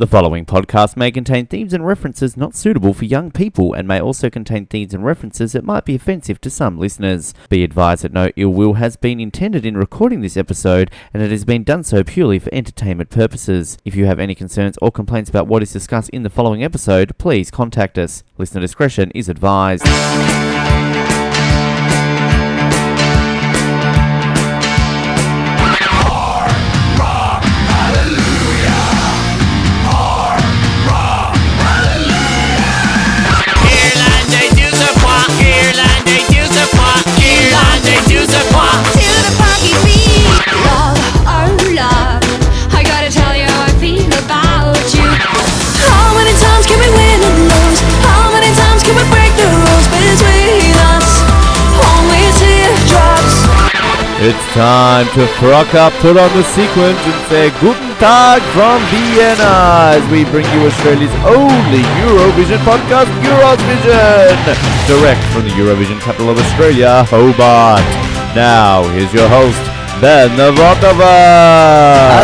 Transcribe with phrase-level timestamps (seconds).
[0.00, 4.00] The following podcast may contain themes and references not suitable for young people and may
[4.00, 7.34] also contain themes and references that might be offensive to some listeners.
[7.50, 11.30] Be advised that no ill will has been intended in recording this episode and it
[11.30, 13.76] has been done so purely for entertainment purposes.
[13.84, 17.18] If you have any concerns or complaints about what is discussed in the following episode,
[17.18, 18.24] please contact us.
[18.38, 19.84] Listener discretion is advised.
[46.70, 47.80] Can we win and lose?
[48.06, 49.59] How many times can we break the
[54.22, 59.96] It's time to frock up, put on the sequence, and say Guten Tag from Vienna
[59.96, 64.36] as we bring you Australia's only Eurovision podcast, Eurovision,
[64.84, 67.80] direct from the Eurovision capital of Australia, Hobart.
[68.36, 69.56] Now, here's your host,
[70.00, 71.04] Ben Novotova.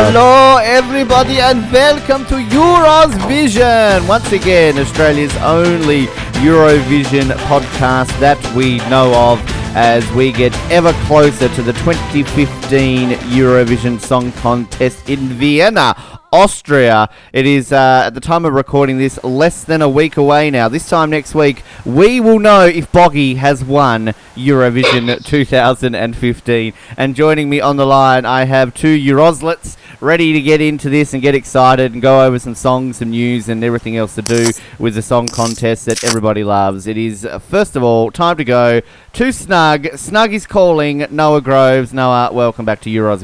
[0.09, 4.09] Hello, everybody, and welcome to Eurovision.
[4.09, 6.07] Once again, Australia's only
[6.41, 9.39] Eurovision podcast that we know of
[9.77, 16.16] as we get ever closer to the 2015 Eurovision Song Contest in Vienna.
[16.33, 17.09] Austria.
[17.33, 20.69] It is, uh, at the time of recording this, less than a week away now.
[20.69, 26.73] This time next week, we will know if Boggie has won Eurovision 2015.
[26.97, 31.13] And joining me on the line, I have two Euroslets ready to get into this
[31.15, 34.51] and get excited and go over some songs, some news, and everything else to do
[34.79, 36.87] with the song contest that everybody loves.
[36.87, 38.81] It is, uh, first of all, time to go
[39.15, 39.97] to Snug.
[39.97, 41.93] Snug is calling Noah Groves.
[41.93, 43.23] Noah, welcome back to Euros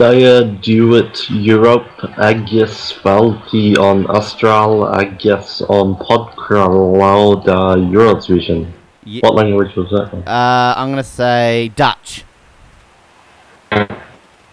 [0.00, 0.10] Vision.
[0.10, 1.86] Dia duet Europe
[2.18, 8.66] Aegis Balti on Astral Aegis on Podcralauda Eurovision.
[9.04, 10.22] Ye- What language was that one?
[10.26, 12.24] Uh, I'm going to say Dutch.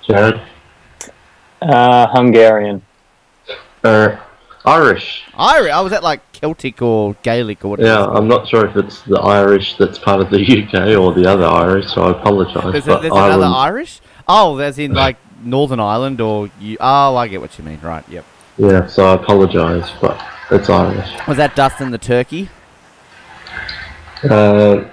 [0.08, 0.42] Jared?
[1.62, 2.82] Uh, Hungarian.
[3.84, 4.16] Uh,
[4.66, 5.24] Irish.
[5.38, 5.72] Irish.
[5.74, 7.88] Oh, was at like Celtic or Gaelic or whatever?
[7.88, 11.26] Yeah, I'm not sure if it's the Irish that's part of the UK or the
[11.26, 12.72] other Irish, so I apologise.
[12.74, 14.02] There's, a, but there's another Irish?
[14.28, 16.78] Oh, there's in like Northern Ireland or you.
[16.80, 17.80] Oh, I get what you mean.
[17.82, 18.08] Right.
[18.10, 18.26] Yep.
[18.58, 20.22] yeah, so I apologise, but
[20.52, 21.10] it's Irish.
[21.28, 22.50] Was that Dustin the turkey?
[24.24, 24.86] Uh,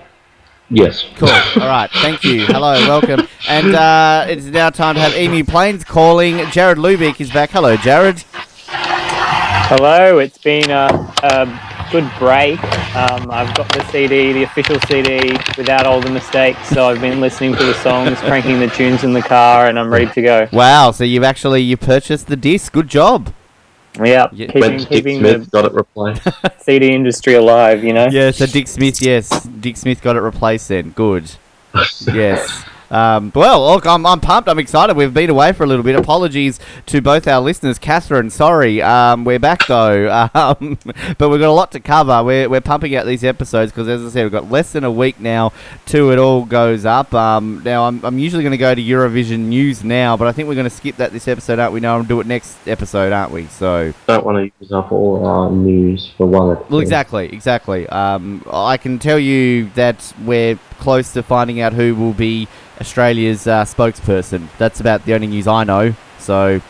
[0.71, 1.05] yes.
[1.17, 1.29] Cool.
[1.63, 1.91] All right.
[1.91, 2.47] Thank you.
[2.47, 2.73] Hello.
[2.87, 3.27] Welcome.
[3.49, 6.39] And uh, it's now time to have Emu Plains calling.
[6.51, 7.51] Jared Lubick is back.
[7.51, 8.25] Hello, Jared.
[9.67, 12.59] Hello, it's been a, a good break.
[12.97, 16.67] Um, I've got the CD, the official CD, without all the mistakes.
[16.71, 19.93] So I've been listening to the songs, cranking the tunes in the car, and I'm
[19.93, 20.49] ready to go.
[20.53, 20.91] Wow.
[20.91, 22.73] So you've actually you purchased the disc.
[22.73, 23.33] Good job.
[23.97, 24.47] Yeah, Yeah.
[24.47, 26.27] keeping, When Dick keeping Smith the got it replaced.
[26.65, 28.09] CD industry alive, you know?
[28.11, 28.33] Yeah.
[28.33, 29.01] So Dick Smith.
[29.01, 30.67] Yes, Dick Smith got it replaced.
[30.71, 31.31] Then good.
[32.13, 32.65] yes.
[32.91, 34.49] Um, well, look, I'm, I'm pumped.
[34.49, 34.97] I'm excited.
[34.97, 35.97] We've been away for a little bit.
[35.97, 37.79] Apologies to both our listeners.
[37.79, 38.83] Catherine, sorry.
[38.83, 40.29] Um, we're back, though.
[40.35, 40.79] Um,
[41.19, 42.23] but we've got a lot to cover.
[42.25, 44.91] We're, we're pumping out these episodes because, as I said, we've got less than a
[44.91, 45.53] week now
[45.87, 47.15] till it all goes up.
[47.15, 50.49] Um, now, I'm, I'm usually going to go to Eurovision news now, but I think
[50.49, 51.81] we're going to skip that this episode, aren't we?
[51.81, 53.47] No, and do it next episode, aren't we?
[53.47, 53.95] So.
[54.07, 56.71] Don't want to use up all our news for one episode.
[56.71, 57.89] Well, exactly, exactly.
[57.89, 62.49] Um, I can tell you that we're close to finding out who will be
[62.81, 64.49] Australia's uh, spokesperson.
[64.59, 65.95] That's about the only news I know.
[66.19, 66.61] So,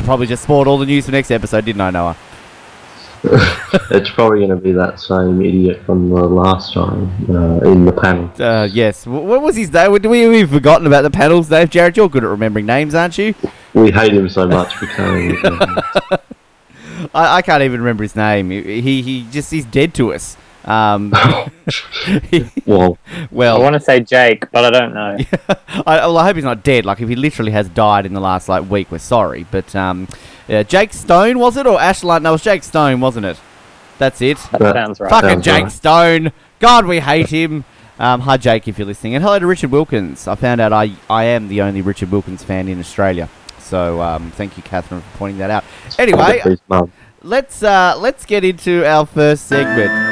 [0.00, 2.16] probably just spoiled all the news for next episode, didn't I, Noah?
[3.90, 7.92] It's probably going to be that same idiot from the last time uh, in the
[7.92, 8.30] panel.
[8.38, 9.06] Uh, yes.
[9.06, 9.94] What was his name?
[9.98, 11.70] Do we we've forgotten about the panels, Dave?
[11.70, 13.34] Jared, you're good at remembering names, aren't you?
[13.74, 15.38] We hate him so much we can't.
[17.14, 18.50] I, I can't even remember his name.
[18.50, 20.36] He, he he just he's dead to us.
[20.68, 21.10] Um,
[22.66, 22.98] well,
[23.56, 25.16] I want to say Jake, but I don't know.
[25.86, 26.84] I, well, I hope he's not dead.
[26.84, 29.46] Like, if he literally has died in the last like week, we're sorry.
[29.50, 30.06] But um,
[30.46, 32.22] yeah, Jake Stone was it or Ashline?
[32.22, 33.40] No, it was Jake Stone, wasn't it?
[33.98, 34.36] That's it.
[34.52, 35.10] That That- sounds right.
[35.10, 35.72] Fucking Sounds Jake right.
[35.72, 36.32] Stone.
[36.60, 37.64] God, we hate him.
[37.98, 40.28] Um, hi, Jake, if you're listening, and hello to Richard Wilkins.
[40.28, 43.28] I found out I I am the only Richard Wilkins fan in Australia.
[43.58, 45.64] So um, thank you, Catherine, for pointing that out.
[45.98, 46.40] Anyway,
[47.22, 50.07] let's uh, let's get into our first segment.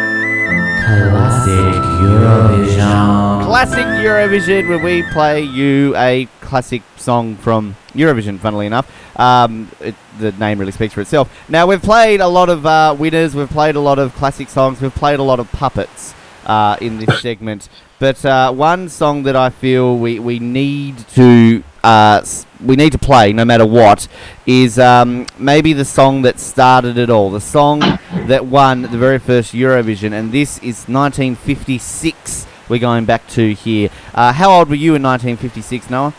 [0.87, 3.45] Classic Eurovision.
[3.45, 8.89] Classic Eurovision, where we play you a classic song from Eurovision, funnily enough.
[9.19, 11.29] Um, it, the name really speaks for itself.
[11.49, 14.81] Now, we've played a lot of uh, winners, we've played a lot of classic songs,
[14.81, 17.69] we've played a lot of puppets uh, in this segment.
[17.99, 22.23] But uh, one song that I feel we, we need to uh,
[22.65, 24.09] we need to play no matter what
[24.47, 29.19] is um, maybe the song that started it all, the song that won the very
[29.19, 32.47] first Eurovision, and this is 1956.
[32.69, 33.91] We're going back to here.
[34.15, 36.15] Uh, how old were you in 1956, Noah?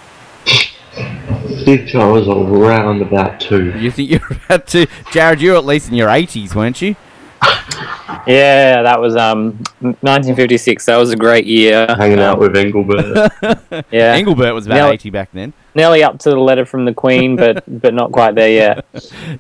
[0.87, 3.77] I think I was around about two.
[3.77, 4.87] You think you're about two?
[5.11, 5.41] Jared?
[5.41, 6.95] You're at least in your 80s, weren't you?
[8.27, 10.85] Yeah, that was um 1956.
[10.85, 11.85] That was a great year.
[11.97, 13.31] Hanging out with Engelbert.
[13.91, 15.53] Yeah, Engelbert was about Now- 80 back then.
[15.75, 18.85] nearly up to the letter from the Queen, but but not quite there yet.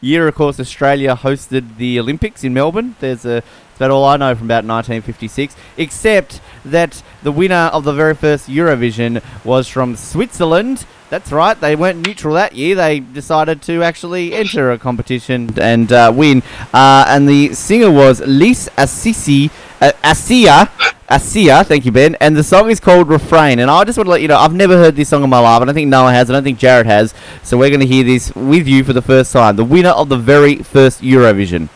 [0.01, 2.95] Year, of course, Australia hosted the Olympics in Melbourne.
[2.99, 3.43] There's a
[3.77, 8.47] that's all I know from about 1956, except that the winner of the very first
[8.49, 10.85] Eurovision was from Switzerland.
[11.09, 12.75] That's right, they weren't neutral that year.
[12.75, 16.43] They decided to actually enter a competition and uh, win.
[16.73, 19.49] Uh, and the singer was Lise Assisi,
[19.79, 22.15] uh, Assia, thank you, Ben.
[22.19, 23.59] And the song is called Refrain.
[23.59, 25.39] And I just want to let you know, I've never heard this song in my
[25.39, 25.61] life.
[25.61, 26.29] I don't think Noah has.
[26.29, 27.13] I don't think Jared has.
[27.43, 29.55] So we're going to hear this with you for the first time.
[29.55, 31.69] The winner of the very first Eurovision.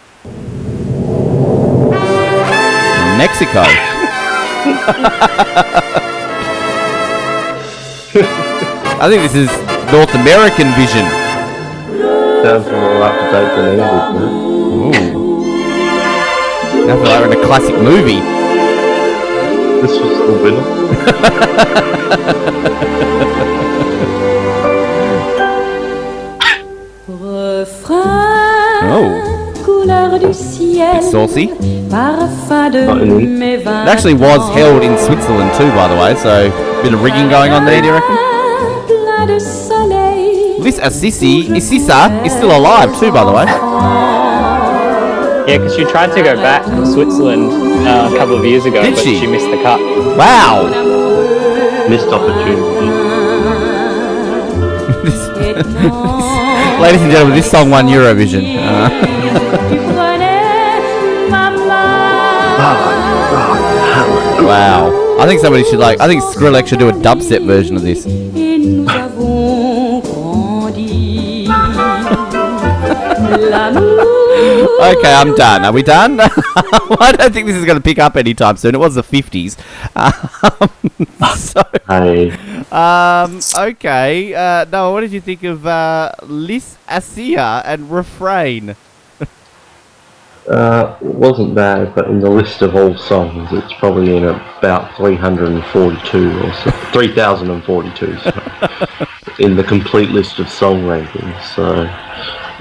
[3.17, 3.63] Mexico.
[9.01, 9.49] I think this is
[9.91, 11.01] North American Vision.
[12.45, 14.07] Sounds more up to date than English.
[14.77, 15.41] Ooh.
[16.85, 18.21] Feel like we're in a classic movie.
[19.81, 20.61] This was the winner.
[28.93, 30.33] Oh.
[30.33, 31.47] ciel, Saucy.
[31.89, 33.27] parfum de Not in it.
[33.27, 33.87] mes vins.
[33.87, 37.29] It actually was held in Switzerland too, by the way, so a bit of rigging
[37.29, 38.30] going on there, do you reckon?
[39.21, 40.63] Plein de soleil.
[40.63, 43.45] This Assisi, Isisa, is still alive too, by the way.
[45.47, 47.51] Yeah, because she tried to go back to Switzerland
[47.87, 49.19] uh, a couple of years ago, Did but she?
[49.19, 49.79] she missed the cut.
[50.17, 50.65] Wow!
[51.87, 52.61] Missed opportunity.
[56.81, 58.57] Ladies and gentlemen, this song won Eurovision.
[58.57, 58.89] Uh,
[59.69, 60.81] Tu prenais
[61.29, 61.67] ma main.
[64.47, 64.89] wow.
[65.19, 68.05] I think somebody should like, I think Skrillex should do a dubstep version of this.
[74.81, 75.65] Okay, I'm done.
[75.65, 76.19] Are we done?
[76.19, 78.75] I don't think this is going to pick up anytime soon.
[78.75, 79.57] It was the 50s.
[79.95, 82.31] Um, so, Hey,
[82.71, 83.39] um,
[83.69, 84.33] okay.
[84.33, 88.75] Uh, Noah, what did you think of uh, Lys Assia and Refrain?
[90.49, 96.39] uh, wasn't bad, but in the list of all songs, it's probably in about 342
[96.39, 98.31] or so, 3042 so,
[99.39, 101.41] in the complete list of song rankings.
[101.55, 101.85] So,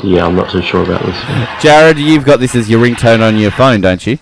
[0.02, 1.48] yeah, I'm not too sure about this one.
[1.60, 4.18] Jared, you've got this as your ringtone on your phone, don't you?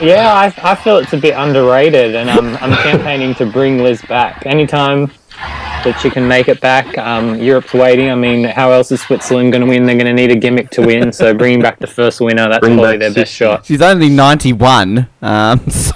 [0.00, 4.02] Yeah, I, I feel it's a bit underrated, and I'm, I'm campaigning to bring Liz
[4.02, 4.44] back.
[4.46, 5.10] Anytime
[5.84, 8.10] that she can make it back, um, Europe's waiting.
[8.10, 9.86] I mean, how else is Switzerland going to win?
[9.86, 12.60] They're going to need a gimmick to win, so bringing back the first winner, that's
[12.60, 13.64] Bring probably back their best shot.
[13.66, 15.94] She's only 91, um, so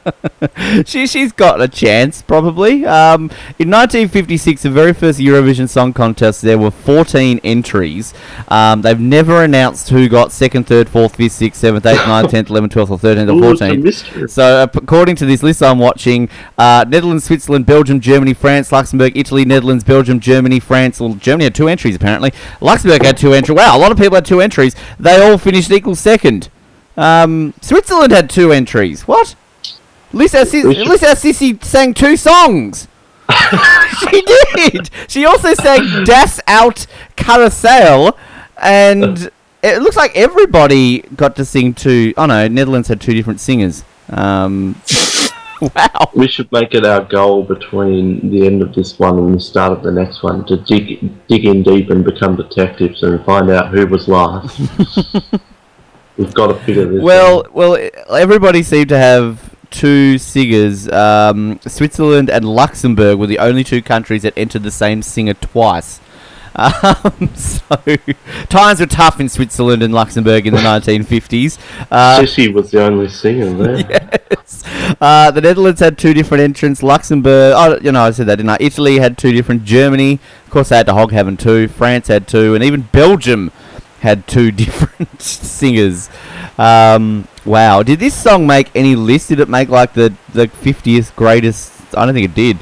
[0.86, 2.84] she, she's got a chance, probably.
[2.86, 3.24] Um,
[3.58, 8.14] in 1956, the very first Eurovision Song Contest, there were 14 entries.
[8.48, 12.50] Um, they've never announced who got second, third, fourth, fifth, sixth, seventh, eighth, ninth, tenth,
[12.50, 14.30] eleventh, twelfth, or thirteenth, or Ooh, it's a fourteenth.
[14.30, 16.28] So, p- according to this list I'm watching,
[16.58, 21.00] uh, Netherlands, Switzerland, Belgium, Germany, France, Luxembourg, Italy, Netherlands, Belgium, Germany, France.
[21.00, 22.32] Well, Germany had two entries apparently.
[22.60, 23.56] Luxembourg had two entries.
[23.56, 24.74] Wow, a lot of people had two entries.
[24.98, 26.48] They all finished equal second.
[26.96, 29.02] Um, Switzerland had two entries.
[29.02, 29.34] What?
[30.12, 32.88] Lisa, should- Lisa Sissy sang two songs.
[34.10, 34.90] she did.
[35.08, 38.16] She also sang Das alte Karussell,
[38.58, 39.30] and
[39.62, 42.12] it looks like everybody got to sing two.
[42.16, 43.84] Oh no, Netherlands had two different singers.
[44.10, 44.80] Um,
[45.60, 46.10] wow.
[46.14, 49.72] We should make it our goal between the end of this one and the start
[49.72, 53.72] of the next one to dig dig in deep and become detectives and find out
[53.72, 54.58] who was last.
[56.18, 57.02] We've got to figure this.
[57.02, 57.78] Well, well,
[58.10, 60.88] everybody seemed to have two singers.
[60.88, 66.00] Um, Switzerland and Luxembourg were the only two countries that entered the same singer twice.
[66.54, 67.78] Um, so
[68.50, 71.58] times were tough in Switzerland and Luxembourg in the 1950s.
[71.90, 74.20] Uh, Sissy was the only singer there.
[74.30, 74.62] yes.
[75.00, 76.82] Uh, the Netherlands had two different entrants.
[76.82, 78.58] Luxembourg, oh, you know, I said that, didn't I?
[78.60, 79.64] Italy had two different.
[79.64, 81.68] Germany, of course, they had to hog having two.
[81.68, 83.50] France had two, and even Belgium
[84.02, 86.10] had two different singers.
[86.58, 89.30] Um, wow, did this song make any list?
[89.30, 91.72] Did it make like the the 50th greatest?
[91.96, 92.58] I don't think it did.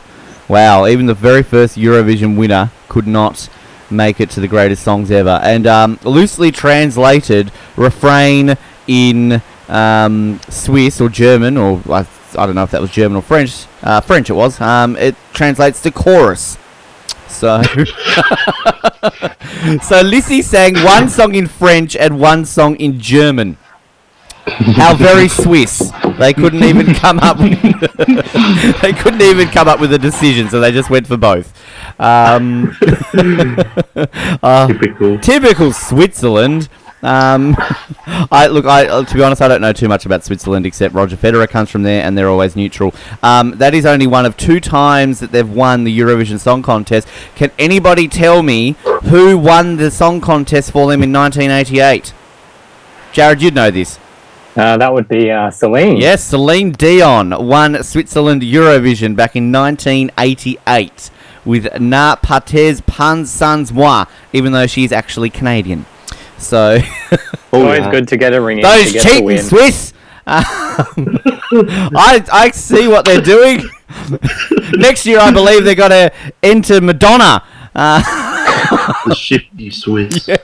[0.49, 3.49] Wow, even the very first Eurovision winner could not
[3.91, 5.41] make it to the greatest songs ever.
[5.43, 8.57] And um, loosely translated, refrain
[8.87, 12.07] in um, Swiss or German, or I,
[12.37, 13.67] I don't know if that was German or French.
[13.83, 14.61] Uh, French it was.
[14.61, 16.59] Um, it translates to chorus.
[17.31, 17.63] So,
[19.83, 23.57] so Lissy sang one song in French and one song in German.
[24.47, 25.93] How very Swiss!
[26.19, 27.39] They couldn't even come up.
[27.39, 27.63] With,
[28.83, 31.55] they couldn't even come up with a decision, so they just went for both.
[32.01, 32.77] Um,
[34.43, 35.19] uh, Typical.
[35.21, 36.69] typical Switzerland.
[37.03, 37.57] Um,
[38.31, 38.67] I look.
[38.67, 41.71] I to be honest, I don't know too much about Switzerland except Roger Federer comes
[41.71, 42.95] from there, and they're always neutral.
[43.23, 47.09] Um, that is only one of two times that they've won the Eurovision Song Contest.
[47.35, 48.73] Can anybody tell me
[49.05, 52.13] who won the song contest for them in 1988?
[53.13, 53.99] Jared, you'd know this.
[54.57, 55.97] Uh, that would be uh, Celine.
[55.97, 61.11] Yes, Celine Dion won Switzerland Eurovision back in 1988
[61.45, 65.87] with Ne partez pas sans moi, even though she's actually Canadian.
[66.41, 66.79] So,
[67.53, 69.39] Oh, Always good to get a ring in those to cheating.
[69.39, 69.93] Swiss!
[70.27, 70.45] Um,
[71.97, 73.63] I, I see what they're doing.
[74.75, 77.43] Next year, I believe they're going to enter Madonna.
[77.75, 80.29] The shifty Swiss.
[80.29, 80.37] Uh,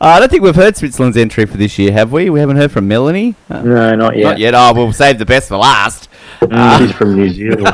[0.00, 2.30] I don't think we've heard Switzerland's entry for this year, have we?
[2.30, 3.34] We haven't heard from Melanie?
[3.50, 4.24] Uh, No, not yet.
[4.24, 4.54] Not yet.
[4.54, 6.08] Oh, we'll save the best for last.
[6.40, 7.66] She's from New Zealand.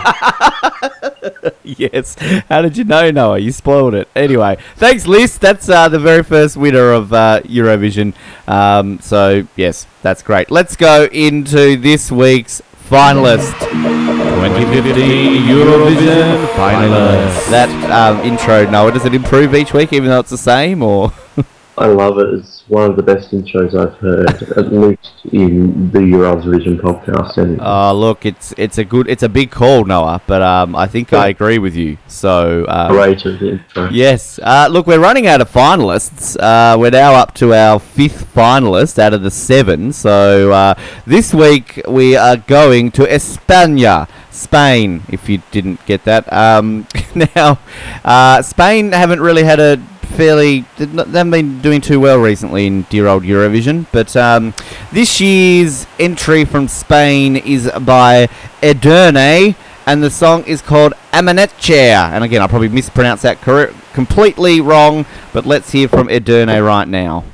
[1.64, 2.16] yes.
[2.48, 3.38] How did you know, Noah?
[3.38, 4.08] You spoiled it.
[4.14, 5.38] Anyway, thanks, Liz.
[5.38, 8.14] That's uh, the very first winner of uh, Eurovision.
[8.46, 10.50] Um, so, yes, that's great.
[10.50, 13.58] Let's go into this week's finalist.
[13.58, 17.50] 2015 Eurovision finalist.
[17.50, 21.12] That um, intro, Noah, does it improve each week, even though it's the same, or?
[21.78, 22.34] I love it.
[22.34, 27.38] It's one of the best intros I've heard, at least in the Eurovision podcast.
[27.38, 30.20] And Oh, look, it's it's a good, it's a big call, Noah.
[30.26, 31.96] But um, I think I agree with you.
[32.06, 33.88] So um, intro.
[33.90, 34.38] Yes.
[34.42, 36.36] Uh, look, we're running out of finalists.
[36.38, 39.92] Uh, we're now up to our fifth finalist out of the seven.
[39.92, 40.74] So uh,
[41.06, 45.02] this week we are going to España, Spain.
[45.08, 46.30] If you didn't get that.
[46.32, 46.86] Um,
[47.36, 47.58] now,
[48.04, 50.64] uh, Spain haven't really had a fairly.
[50.76, 53.86] They haven't been doing too well recently in dear old Eurovision.
[53.92, 54.54] But um,
[54.92, 58.28] this year's entry from Spain is by
[58.62, 59.54] Edurne
[59.86, 62.10] and the song is called Amanecer.
[62.10, 66.86] And again, I probably mispronounced that correct, completely wrong, but let's hear from Edurne right
[66.86, 67.24] now.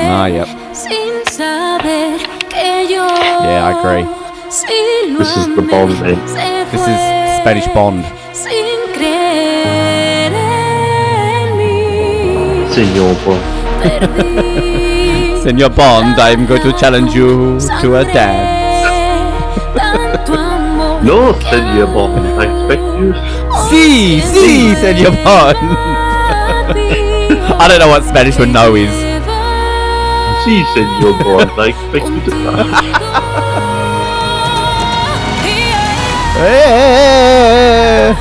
[0.10, 0.48] Ah, yep.
[3.48, 4.04] Yeah, I agree.
[5.18, 5.62] This is the.
[5.62, 5.92] Bond.
[6.72, 7.00] This is
[7.40, 8.04] Spanish Bond.
[8.36, 12.68] sin creer en mí.
[12.76, 13.44] Senor Bond.
[15.44, 18.84] Senor Bond, I'm going to challenge you to a dance.
[21.08, 22.28] No, Senor Bond.
[22.36, 23.14] I expect you.
[23.70, 25.58] Si, si, Senor Bond.
[27.60, 28.92] I don't know what Spanish for no is.
[30.48, 31.52] See, Senor Bond.
[31.60, 32.32] I expect you to.
[36.40, 38.16] Eh.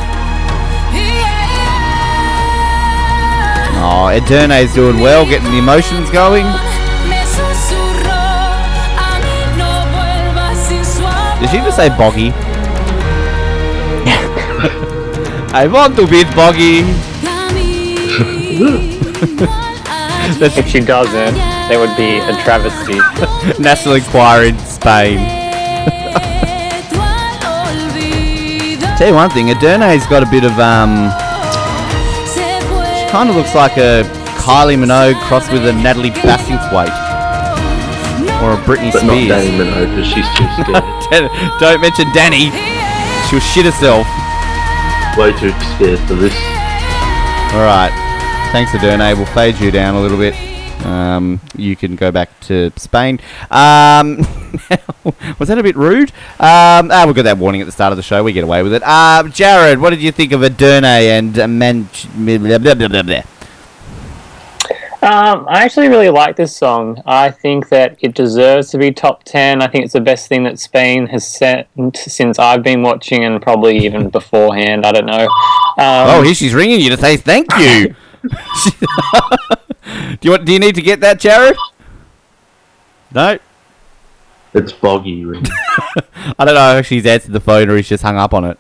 [3.79, 6.47] Oh, Edurne's doing well, getting the emotions going.
[7.09, 8.27] Me susurró,
[8.99, 11.07] "A mí no vuelvas sin su
[11.41, 12.11] Did she just say amor".
[12.11, 12.33] Boggie?
[15.55, 16.83] I want to beat Boggie.
[20.41, 22.99] That's If she doesn't, that would be a travesty.
[23.63, 25.19] National Enquirer in Spain.
[28.97, 31.11] Tell you one thing, Edurne's got a bit of um,
[32.33, 34.05] She kind of looks like a
[34.41, 36.89] Kylie Minogue crossed with a Natalie Bassingthwaite
[38.41, 39.45] or a Britney But not Spears.
[39.45, 40.49] Dannii Minogue because she's too
[41.05, 41.29] scared.
[41.61, 42.49] Don't mention Dannii.
[43.29, 44.07] She'll shit herself.
[45.19, 46.33] Way too scared for this.
[47.53, 47.93] All right.
[48.53, 49.15] Thanks, Edurne.
[49.17, 50.35] We'll fade you down a little bit.
[50.87, 53.19] Um, you can go back to Spain.
[53.51, 54.19] Um,
[55.39, 56.11] was that a bit rude?
[56.39, 58.23] Um, ah, we got that warning at the start of the show.
[58.23, 58.83] We get away with it.
[58.85, 61.89] Uh, Jared, what did you think of Edurne and uh, Man?
[62.15, 63.23] Blah, blah, blah, blah, blah.
[65.03, 67.03] Um, I actually really like this song.
[67.05, 69.63] I think that it deserves to be top 10.
[69.63, 73.43] I think it's the best thing that Spain has sent since I've been watching and
[73.43, 74.87] probably even beforehand.
[74.87, 75.25] I don't know.
[75.79, 77.95] Um, Oh, here she's ringing you to say thank you.
[79.87, 80.45] do you want?
[80.45, 81.57] Do you need to get that, Jared?
[83.15, 83.39] No.
[84.55, 85.27] It's Boggie.
[85.27, 85.43] Really.
[86.39, 88.59] I don't know if she's answered the phone or he's just hung up on it.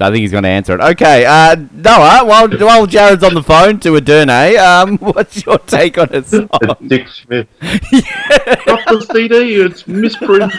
[0.00, 0.80] I think he's going to answer it.
[0.80, 5.98] Okay, uh, Noah, while, while Jared's on the phone to Edurne, um, what's your take
[5.98, 6.26] on it?
[6.26, 6.48] song?
[6.62, 7.46] It's Dick Smith.
[7.60, 9.54] Drop the CD.
[9.62, 10.50] It's misprinted.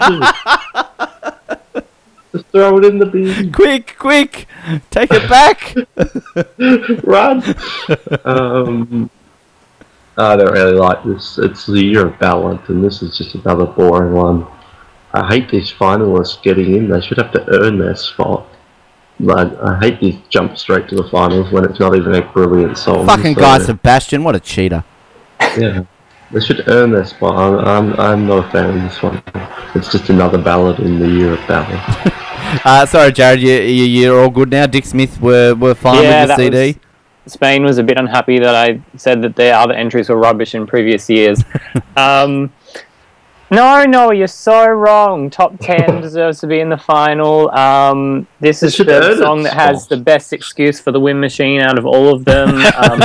[2.31, 3.51] Just throw it in the bin.
[3.51, 4.47] quick, quick,
[4.89, 5.75] take it back.
[7.03, 7.43] Run.
[8.25, 9.09] um,
[10.17, 11.37] I don't really like this.
[11.37, 14.47] It's the year of ballad, and this is just another boring one.
[15.13, 16.89] I hate these finalists getting in.
[16.89, 18.47] They should have to earn their spot.
[19.19, 22.77] Like, I hate these jump straight to the finals when it's not even a brilliant
[22.77, 23.05] song.
[23.07, 24.83] Fucking so- Guy Sebastian, what a cheater.
[25.57, 25.83] Yeah,
[26.31, 27.35] they should earn their spot.
[27.35, 27.59] I'm,
[27.93, 29.21] I'm, I'm not a fan of this one.
[29.73, 32.11] It's just another ballad in the year of ballad.
[32.63, 34.65] Uh, sorry, Jared, you, you, you're all good now.
[34.67, 36.67] Dick Smith were, were fine Yeah, with the CD.
[36.67, 36.84] was-
[37.27, 40.67] Spain was a bit unhappy that I said that their other entries were rubbish in
[40.67, 41.43] previous years.
[41.97, 42.51] um,
[43.51, 45.29] no, no, you're so wrong.
[45.29, 47.49] Top 10 deserves to be in the final.
[47.51, 51.77] Um, this is the song that has the best excuse for the win machine out
[51.77, 52.63] of all of them.
[52.75, 53.01] Um,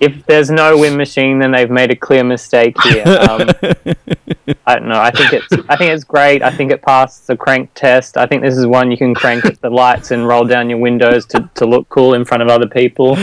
[0.00, 3.04] if there's no win machine, then they've made a clear mistake here.
[3.06, 3.50] Um,
[4.66, 5.00] I don't know.
[5.00, 6.42] I think it's I think it's great.
[6.42, 8.16] I think it passed the crank test.
[8.16, 10.78] I think this is one you can crank at the lights and roll down your
[10.78, 13.16] windows to, to look cool in front of other people.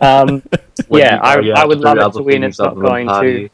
[0.00, 0.42] Um,
[0.90, 2.42] yeah, I, I would love it to win.
[2.42, 3.48] It's not going to,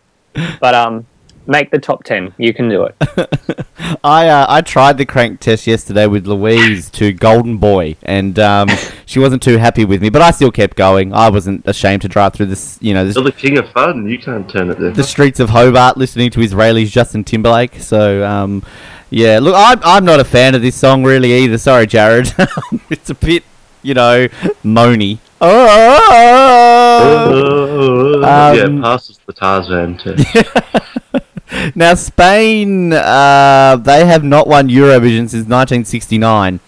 [0.61, 1.07] but um,
[1.47, 2.35] make the top ten.
[2.39, 2.97] You can do it.
[4.05, 8.69] I uh, I tried the crank test yesterday with Louise to Golden Boy, and um,
[9.07, 11.13] she wasn't too happy with me, but I still kept going.
[11.13, 14.09] I wasn't ashamed to drive through this, you know, this, You're the king of fun.
[14.09, 14.93] You can't turn it down.
[14.93, 17.77] the streets of Hobart listening to Israeli's Justin Timberlake.
[17.77, 18.63] So, um,
[19.11, 21.59] yeah, look, I'm, I'm not a fan of this song really either.
[21.59, 22.33] Sorry, Jared.
[22.91, 23.43] it's a bit,
[23.83, 24.29] you know,
[24.65, 25.19] moany.
[25.41, 26.70] Oh!
[27.01, 30.47] Yeah, Um, it passes the Tarzan test.
[31.75, 36.61] Now, Spain, uh, they have not won Eurovision since 1969.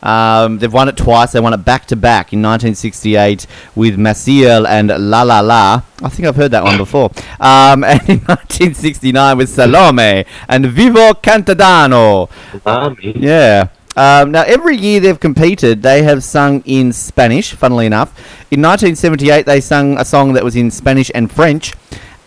[0.00, 1.32] Um, they've won it twice.
[1.32, 5.82] They won it back to back in 1968 with Massiel and La La La.
[6.04, 7.10] I think I've heard that one before.
[7.40, 12.30] Um, and in 1969 with Salome and Vivo Cantando.
[12.64, 13.14] Army.
[13.16, 13.68] Yeah.
[13.98, 18.16] Um, now, every year they've competed, they have sung in Spanish, funnily enough.
[18.52, 21.74] In 1978, they sung a song that was in Spanish and French,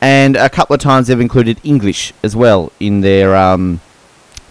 [0.01, 3.79] and a couple of times they've included English as well in their um,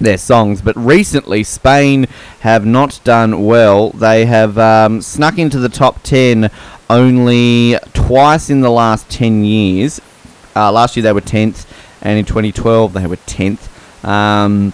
[0.01, 0.63] their songs.
[0.63, 2.07] But recently, Spain
[2.41, 3.91] have not done well.
[3.91, 6.51] They have um, snuck into the top 10
[6.89, 10.01] only twice in the last 10 years.
[10.57, 11.67] Uh, last year they were 10th,
[12.01, 13.69] and in 2012 they were 10th.
[14.09, 14.73] Um,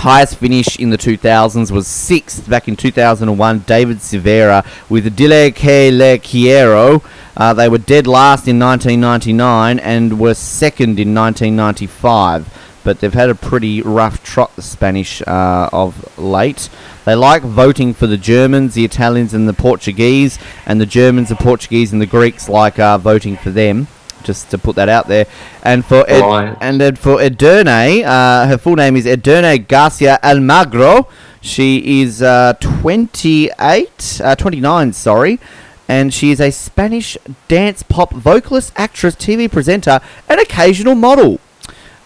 [0.00, 3.60] highest finish in the 2000s was sixth back in 2001.
[3.60, 7.02] David Civera with Dile que le quiero.
[7.36, 12.48] Uh, they were dead last in 1999 and were second in 1995.
[12.82, 16.70] But they've had a pretty rough trot, the Spanish, uh, of late.
[17.04, 21.36] They like voting for the Germans, the Italians, and the Portuguese, and the Germans, the
[21.36, 23.86] Portuguese, and the Greeks like uh, voting for them.
[24.22, 25.26] Just to put that out there,
[25.62, 26.20] and for Ed-
[26.60, 31.06] and then for Edurne, uh, her full name is Edurne Garcia Almagro.
[31.40, 35.40] She is uh, 28, uh, 29, sorry,
[35.88, 37.16] and she is a Spanish
[37.48, 41.40] dance pop vocalist, actress, TV presenter, and occasional model.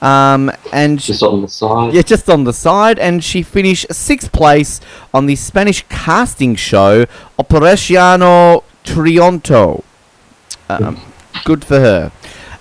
[0.01, 1.95] Um, and she- Just on the side.
[1.95, 4.81] yeah, just on the side, and she finished sixth place
[5.13, 7.07] on the Spanish casting show
[7.39, 9.83] Operación Triunfo.
[10.69, 11.01] Um,
[11.45, 12.13] good for her.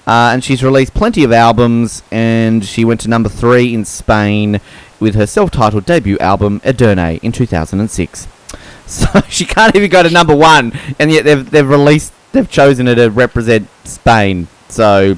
[0.06, 4.60] Uh, and she's released plenty of albums, and she went to number three in Spain
[5.00, 8.28] with her self-titled debut album Edurne in 2006.
[8.86, 12.86] So she can't even go to number one, and yet they've they've released they've chosen
[12.88, 14.50] her to represent Spain.
[14.68, 15.18] So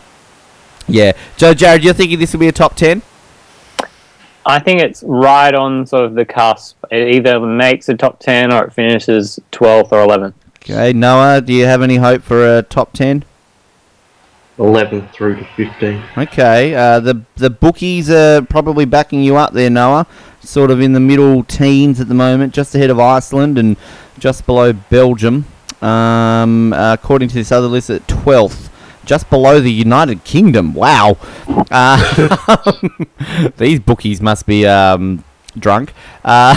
[0.88, 3.02] yeah, Joe Jared, you're thinking this will be a top ten?
[4.46, 6.78] I think it's right on sort of the cusp.
[6.92, 10.36] It either makes a top ten or it finishes twelfth or eleventh.
[10.58, 13.26] Okay, Noah, do you have any hope for a top ten?
[14.58, 16.04] 11 through to 15.
[16.18, 20.08] Okay, uh, the the bookies are probably backing you up there, Noah.
[20.42, 23.76] Sort of in the middle teens at the moment, just ahead of Iceland and
[24.18, 25.46] just below Belgium.
[25.82, 28.70] Um, uh, according to this other list, at twelfth,
[29.06, 30.74] just below the United Kingdom.
[30.74, 31.18] Wow,
[31.70, 32.72] uh,
[33.58, 35.24] these bookies must be um,
[35.60, 35.94] drunk.
[36.24, 36.56] Uh,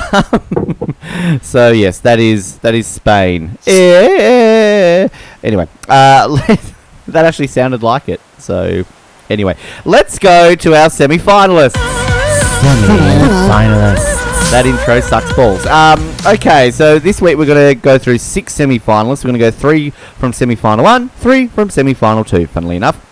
[1.43, 3.59] so yes, that is that is Spain.
[3.67, 5.09] Eh.
[5.43, 6.57] Anyway, uh,
[7.09, 8.21] that actually sounded like it.
[8.39, 8.85] So
[9.31, 11.75] anyway, let's go to our semi-finalists.
[12.63, 14.19] Semi-finalists.
[14.51, 15.67] That intro sucks balls.
[15.67, 19.23] Um, okay, so this week we're going to go through six semi-finalists.
[19.25, 22.47] We're going to go three from semi-final one, three from semi-final two.
[22.47, 23.05] Funnily enough.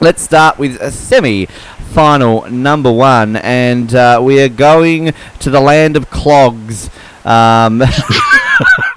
[0.00, 5.96] Let's start with a semi-final number one, and uh, we are going to the land
[5.96, 6.90] of clogs.
[7.24, 7.82] Um,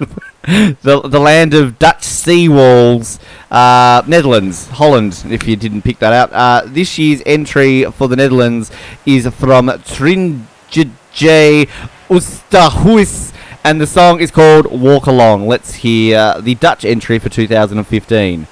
[0.42, 6.14] the, the land of Dutch sea walls, uh, Netherlands, Holland, if you didn't pick that
[6.14, 6.32] out.
[6.32, 8.70] Uh, this year's entry for the Netherlands
[9.04, 11.68] is from Trijntje
[12.08, 15.46] Oosterhuis, and the song is called Walk Along.
[15.46, 18.46] Let's hear uh, the Dutch entry for 2015.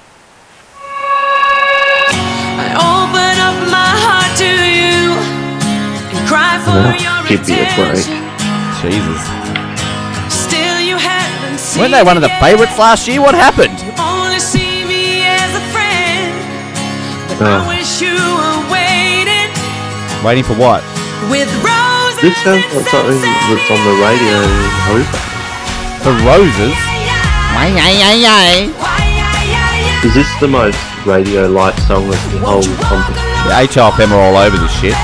[2.61, 5.17] I open up my heart to you
[6.15, 8.13] and cry for your attention.
[8.83, 9.38] Jesus.
[11.79, 13.21] Weren't they one of the favourites last year?
[13.21, 13.79] What happened?
[13.79, 16.35] You only see me as a friend.
[17.39, 17.63] But Oh.
[17.63, 19.47] I wish you were waiting
[20.23, 20.83] Waiting for what?
[21.31, 22.19] with roses.
[22.19, 25.23] This sounds and like something that's on the radio in Hobart.
[26.03, 26.75] For roses?
[30.03, 33.47] Is this the most radio light song of the whole competition?
[33.47, 34.95] The HRFM are all over this shit.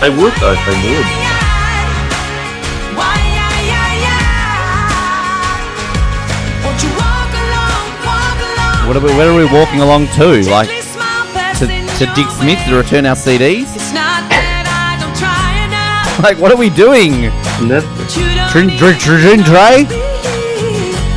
[0.00, 1.29] They would though, they would.
[8.90, 10.42] What are we, where are we walking along to?
[10.50, 13.70] Like, to, to Dick Smith to return our CDs?
[13.70, 16.18] It's not that I don't try enough.
[16.26, 17.30] Like, what are we doing?
[17.62, 17.86] Never.
[17.94, 19.86] but you don't Trin, trin, trin, trin,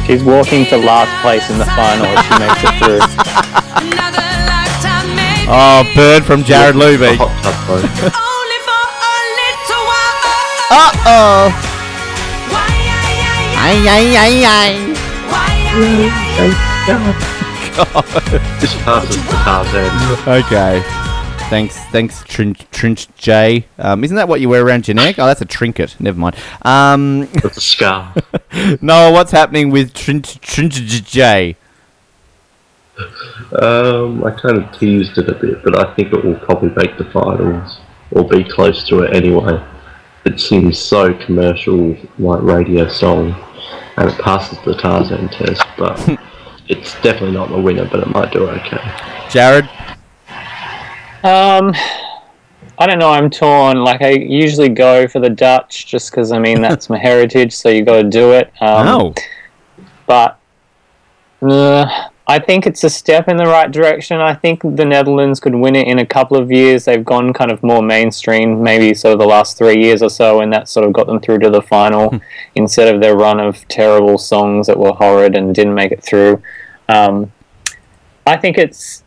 [0.05, 3.01] She's walking to last place in the final if she makes it through.
[3.81, 4.21] another
[4.53, 5.49] lifetime, maybe.
[5.49, 7.17] Oh, Bird from Jared A Luby.
[7.17, 7.81] hot tub though.
[7.81, 10.77] Only for a little while.
[10.77, 11.49] Uh-oh.
[12.53, 12.69] Why,
[13.65, 14.45] ay, ay, ay,
[15.73, 17.33] Ay,
[17.75, 20.43] the Tarzan.
[20.43, 20.81] Okay.
[21.49, 23.65] Thanks, thanks, Trin, Trinch J.
[23.77, 25.19] Um, isn't that what you wear around your neck?
[25.19, 25.95] Oh, that's a trinket.
[25.99, 26.35] Never mind.
[26.63, 28.13] Um, It's a scar.
[28.81, 31.55] Noah, what's happening with Trinch, Trinch J?
[33.61, 36.97] Um, I kind of teased it a bit, but I think it will probably make
[36.97, 37.79] the finals
[38.11, 39.63] or be close to it anyway.
[40.25, 43.35] It seems so commercial, like radio song,
[43.97, 45.99] and it passes the Tarzan test, but
[46.77, 48.79] it's definitely not the winner, but it might do okay.
[49.29, 49.65] Jared?
[51.23, 51.73] Um,
[52.77, 53.09] I don't know.
[53.09, 53.83] I'm torn.
[53.83, 57.55] Like I usually go for the Dutch, just because I mean that's my heritage.
[57.55, 58.51] So you got to do it.
[58.61, 59.13] Um, oh.
[60.05, 60.39] but
[61.41, 64.19] uh, I think it's a step in the right direction.
[64.19, 66.85] I think the Netherlands could win it in a couple of years.
[66.85, 70.39] They've gone kind of more mainstream, maybe sort of the last three years or so,
[70.39, 72.17] and that sort of got them through to the final
[72.55, 76.41] instead of their run of terrible songs that were horrid and didn't make it through.
[76.89, 77.31] Um,
[78.25, 79.03] I think it's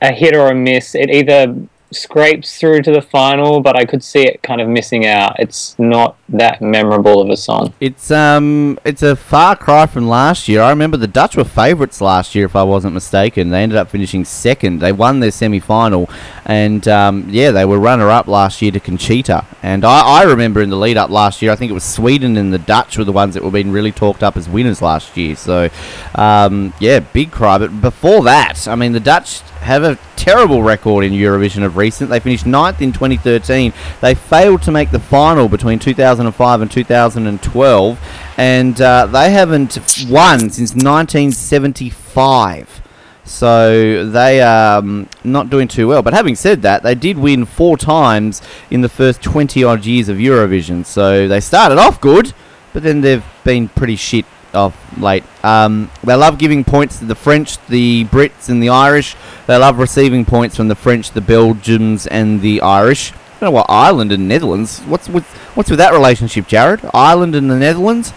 [0.00, 0.94] a hit or a miss.
[0.94, 1.54] It either
[1.90, 5.38] scrapes through to the final, but I could see it kind of missing out.
[5.38, 7.72] It's not that memorable of a song.
[7.80, 10.60] It's um, it's a far cry from last year.
[10.60, 13.50] I remember the Dutch were favourites last year, if I wasn't mistaken.
[13.50, 14.80] They ended up finishing second.
[14.80, 16.10] They won their semi-final,
[16.44, 19.46] and um, yeah, they were runner-up last year to Conchita.
[19.62, 22.52] And I, I remember in the lead-up last year, I think it was Sweden and
[22.52, 25.36] the Dutch were the ones that were being really talked up as winners last year.
[25.36, 25.70] So,
[26.14, 27.58] um, yeah, big cry.
[27.58, 32.10] But before that, I mean, the Dutch have a terrible record in Eurovision of recent.
[32.10, 33.72] They finished ninth in 2013.
[34.00, 37.98] They failed to make the final between 2005 and 2012,
[38.36, 42.82] and uh, they haven't won since 1975.
[43.24, 46.02] So they are um, not doing too well.
[46.02, 48.40] But having said that, they did win four times
[48.70, 50.86] in the first 20 odd years of Eurovision.
[50.86, 52.32] So they started off good,
[52.72, 55.24] but then they've been pretty shit of late.
[55.44, 59.16] Um, they love giving points to the French, the Brits, and the Irish.
[59.46, 63.12] They love receiving points from the French, the Belgians, and the Irish.
[63.12, 64.80] I don't know what Ireland and Netherlands.
[64.80, 66.80] What's with what's with that relationship, Jared?
[66.92, 68.12] Ireland and the Netherlands?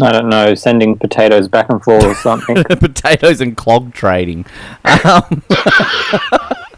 [0.00, 2.62] I don't know, sending potatoes back and forth or something.
[2.64, 4.46] Potatoes and clog trading.
[4.84, 5.42] Um,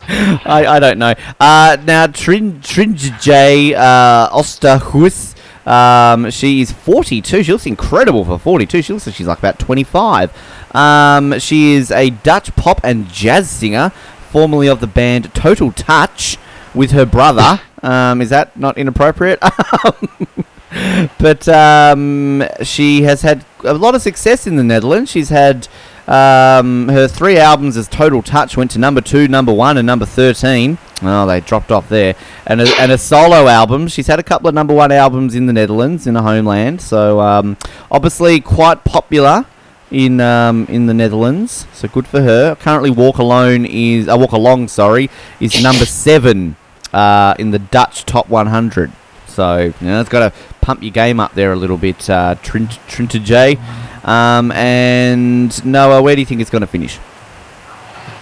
[0.08, 1.14] I, I don't know.
[1.38, 3.74] Uh, now, Trin, Trinj J.
[3.74, 5.33] Uh, Oosterhuis.
[5.66, 7.42] Um, she is 42.
[7.42, 8.82] She looks incredible for 42.
[8.82, 10.32] She looks like she's like about 25.
[10.74, 13.90] Um, she is a Dutch pop and jazz singer,
[14.30, 16.36] formerly of the band Total Touch,
[16.74, 17.60] with her brother.
[17.82, 19.38] Um, is that not inappropriate?
[21.18, 25.10] but um, she has had a lot of success in the Netherlands.
[25.10, 25.68] She's had
[26.06, 30.06] um, her three albums as Total Touch went to number two, number one, and number
[30.06, 30.78] thirteen.
[31.02, 32.14] Oh, they dropped off there.
[32.46, 33.88] And a, and a solo album.
[33.88, 36.80] She's had a couple of number one albums in the Netherlands, in her homeland.
[36.80, 37.56] So um,
[37.90, 39.46] obviously quite popular
[39.90, 41.66] in um, in the Netherlands.
[41.72, 42.54] So good for her.
[42.56, 44.68] Currently, Walk Alone is uh, Walk Along.
[44.68, 46.56] Sorry, is number seven
[46.92, 48.92] uh, in the Dutch Top 100.
[49.26, 52.36] So you know, it's got to pump your game up there a little bit, uh,
[52.42, 53.58] Trint J.
[54.04, 56.98] Um, and Noah, where do you think it's going to finish?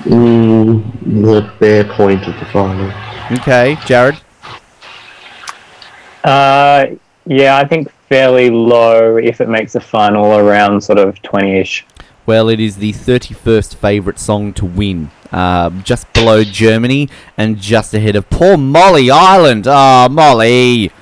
[0.05, 2.93] Mm, the bare point of the final.
[3.39, 4.21] Okay, Jared.
[6.25, 6.87] uh,
[7.27, 11.87] yeah, I think fairly low if it makes the final around sort of 20 ish.
[12.27, 15.11] Well, it is the 31st favourite song to win.
[15.33, 19.67] Uh, just below Germany and just ahead of poor Molly Island.
[19.67, 20.93] Oh, Molly.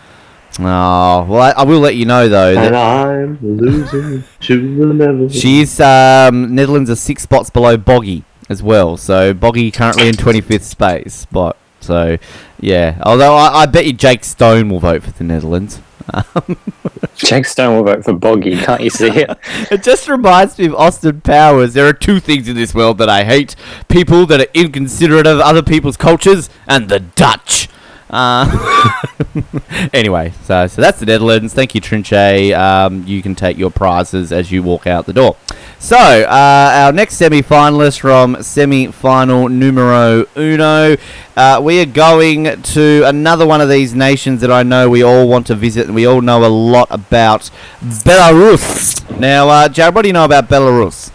[0.59, 4.93] Oh, well, I, I will let you know, though, that And I'm losing to the
[4.93, 5.39] Netherlands.
[5.39, 8.97] She's um, Netherlands are six spots below Boggie as well.
[8.97, 11.27] So Boggie currently in 25th space.
[11.31, 12.19] But So,
[12.59, 13.01] yeah.
[13.05, 15.81] Although I, I bet you Jake Stone will vote for the Netherlands.
[17.17, 18.63] Jake Stone will vote for Boggie.
[18.65, 19.39] Can't you see it?
[19.71, 21.75] It just reminds me of Austin Powers.
[21.75, 23.55] There are two things in this world that I hate
[23.89, 27.69] people that are inconsiderate of other people's cultures, and the Dutch.
[28.09, 29.07] Uh,
[29.93, 31.55] anyway, so so that's the Netherlands.
[31.55, 32.57] Thank you, Trinche.
[32.57, 35.37] Um, you can take your prizes as you walk out the door.
[35.79, 40.97] So, uh, our next semi finalist from semi final numero uno.
[41.37, 45.27] Uh, we are going to another one of these nations that I know we all
[45.27, 49.19] want to visit and we all know a lot about Belarus.
[49.19, 51.11] Now, uh, Jared, what do you know about Belarus?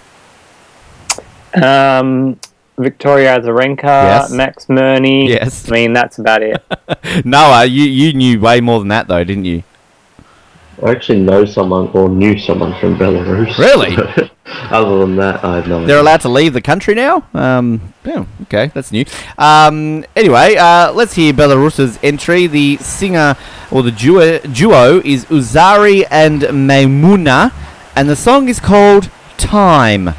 [1.54, 2.40] Um,
[2.78, 4.32] Victoria Azarenka, Yes.
[4.32, 5.30] Max Mirnyi.
[5.30, 5.70] Yes.
[5.70, 6.64] I mean, that's about it.
[7.26, 9.64] Noah, you, you knew way more than that, though, didn't you?
[10.84, 13.58] I actually know someone or knew someone from Belarus.
[13.58, 13.96] Really?
[14.46, 17.24] Other than that, I have no They're allowed to leave the country now.
[17.34, 19.06] Um, yeah, okay, that's new.
[19.38, 22.48] Um, anyway, uh, let's hear Belarus's entry.
[22.48, 23.38] The singer
[23.72, 27.54] or the duo, duo is Uzari and Maimuna,
[27.96, 30.14] and the song is called "Time."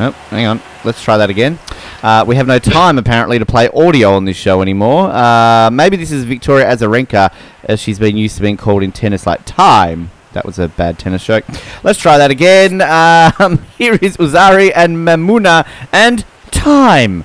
[0.00, 0.60] Oh, hang on.
[0.84, 1.58] Let's try that again.
[2.02, 5.10] Uh, we have no time apparently to play audio on this show anymore.
[5.10, 7.32] Uh, maybe this is Victoria Azarenka,
[7.64, 10.10] as she's been used to being called in tennis like time.
[10.34, 11.44] That was a bad tennis joke.
[11.82, 12.80] Let's try that again.
[13.40, 17.24] Um, here is Uzari and Maimuna and time.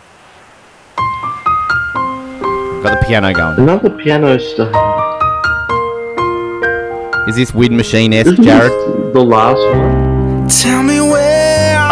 [2.83, 3.59] Got the piano going.
[3.59, 4.69] Another piano stuff.
[7.29, 8.71] Is this Wind Machine esque, Isn't Jared?
[8.71, 10.47] this the last one?
[10.49, 11.02] Tell me where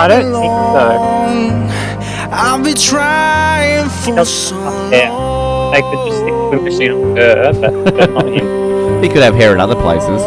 [0.03, 2.31] I don't think so.
[2.33, 4.25] I've been trying for Nope.
[4.27, 4.55] so
[4.91, 5.11] Yeah.
[5.11, 5.73] long.
[5.73, 9.03] They could just stick the machine on her, but, but not him.
[9.03, 10.21] He could have hair in other places.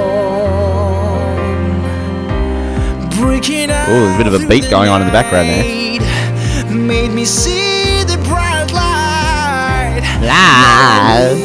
[3.18, 5.64] Breaking out Ooh, there's a bit of a beat going on in the background there.
[5.64, 6.74] there.
[6.74, 10.02] Made me see the bright light.
[10.22, 11.38] Live.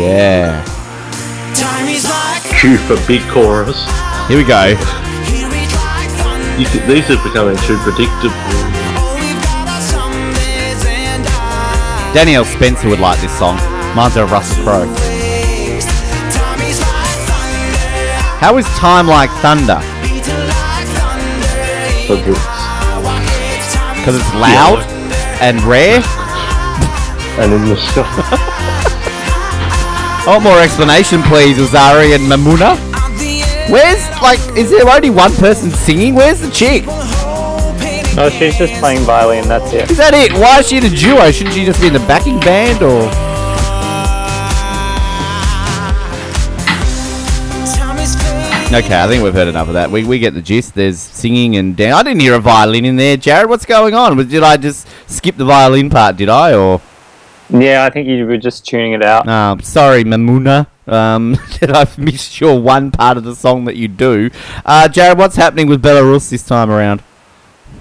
[0.00, 0.64] Yeah.
[1.54, 3.76] Time is like Cue for big chorus.
[4.28, 4.74] Here we go.
[5.28, 6.56] Hear it like thunder.
[6.56, 8.32] You could, these are becoming too predictable.
[9.20, 13.58] We've got our some days and I Danielle Spencer would like this song.
[13.58, 14.86] Her of Russell Crowe.
[14.88, 15.88] waste.
[16.32, 18.40] Time is like thunder.
[18.40, 19.80] How is time like thunder?
[20.00, 22.08] Beating like thunder.
[22.08, 22.38] But it's,
[23.04, 23.20] Why
[23.52, 24.80] it's time Because it's loud
[25.42, 26.00] and rare?
[27.38, 28.46] and in the sky.
[30.22, 32.76] I want more explanation, please, Uzari and Maimuna.
[32.76, 33.72] at the end.
[33.72, 36.14] Where's, like, is there only one person singing?
[36.14, 36.84] Where's the chick?
[38.16, 39.90] No, she's just playing violin, that's it.
[39.90, 40.32] Is that it?
[40.34, 41.30] Why is she in a duo?
[41.30, 43.08] Shouldn't she just be in the backing band or?
[47.74, 48.84] time is fading.
[48.84, 49.90] Okay, I think we've heard enough of that.
[49.90, 50.74] We, we get the gist.
[50.74, 53.48] There's singing and dan I didn't hear a violin in there, Jared.
[53.48, 54.16] What's going on?
[54.28, 56.16] Did I just skip the violin part?
[56.16, 56.54] Did I?
[56.54, 56.80] Or
[57.52, 59.28] Yeah, I think you were just tuning it out.
[59.28, 60.66] um, sorry, Maimuna.
[60.86, 64.30] Um, that I've missed your one part of the song that you do.
[64.64, 67.02] Uh, Jared, what's happening with Belarus this time around?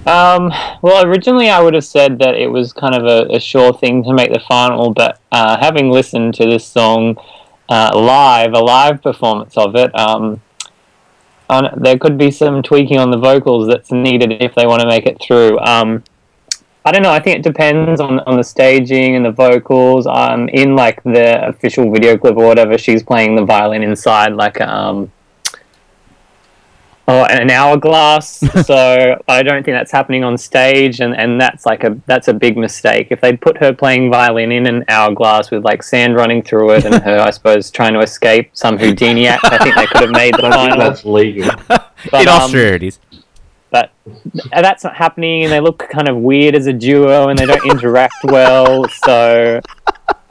[0.05, 0.51] Um,
[0.81, 4.03] well, originally I would have said that it was kind of a, a sure thing
[4.03, 7.17] to make the final, but uh, having listened to this song
[7.67, 10.41] uh, live, a live performance of it, um,
[11.49, 14.87] on, there could be some tweaking on the vocals that's needed if they want to
[14.87, 15.59] make it through.
[15.59, 16.03] Um,
[16.85, 17.11] I don't know.
[17.11, 20.07] I think it depends on on the staging and the vocals.
[20.07, 24.61] Um, in like the official video clip or whatever, she's playing the violin inside like
[24.61, 25.11] um,
[27.09, 28.39] oh, an hourglass.
[28.65, 32.33] so I don't think that's happening on stage, and, and that's like a that's a
[32.33, 33.07] big mistake.
[33.09, 36.85] If they'd put her playing violin in an hourglass with like sand running through it,
[36.85, 40.11] and her, I suppose, trying to escape some Houdini act, I think they could have
[40.11, 40.77] made the I final.
[40.77, 41.51] that's legal.
[41.67, 42.99] But, in um, Austria, it is.
[43.71, 43.91] But
[44.51, 47.65] that's not happening and they look kind of weird as a duo and they don't
[47.69, 49.59] interact well so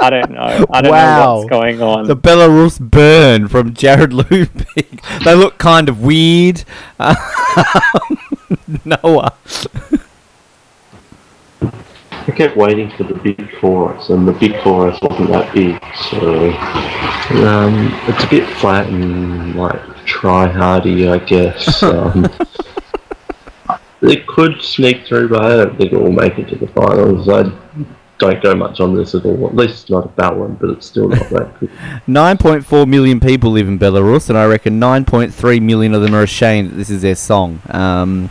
[0.00, 1.36] i don't know i don't know Wow.
[1.38, 5.24] what's going on The Belarus burn from Jared Lubig.
[5.24, 6.64] they look kind of weird.
[6.98, 7.16] Um,
[8.84, 9.32] Noah.
[11.62, 16.50] I kept waiting for the big chorus, and the big chorus wasn't that big, so
[17.46, 21.82] um, it's a bit flat and like try hardy, I guess.
[21.88, 22.26] Um,
[24.02, 27.28] it could sneak through, but I don't think it will make it to the finals.
[27.28, 27.50] I
[28.18, 29.46] don't go much on this at all.
[29.46, 31.70] At least not a one, but it's still not that good.
[32.06, 36.70] 9.4 million people live in Belarus, and I reckon 9.3 million of them are ashamed
[36.70, 37.62] that this is their song.
[37.70, 38.30] Um,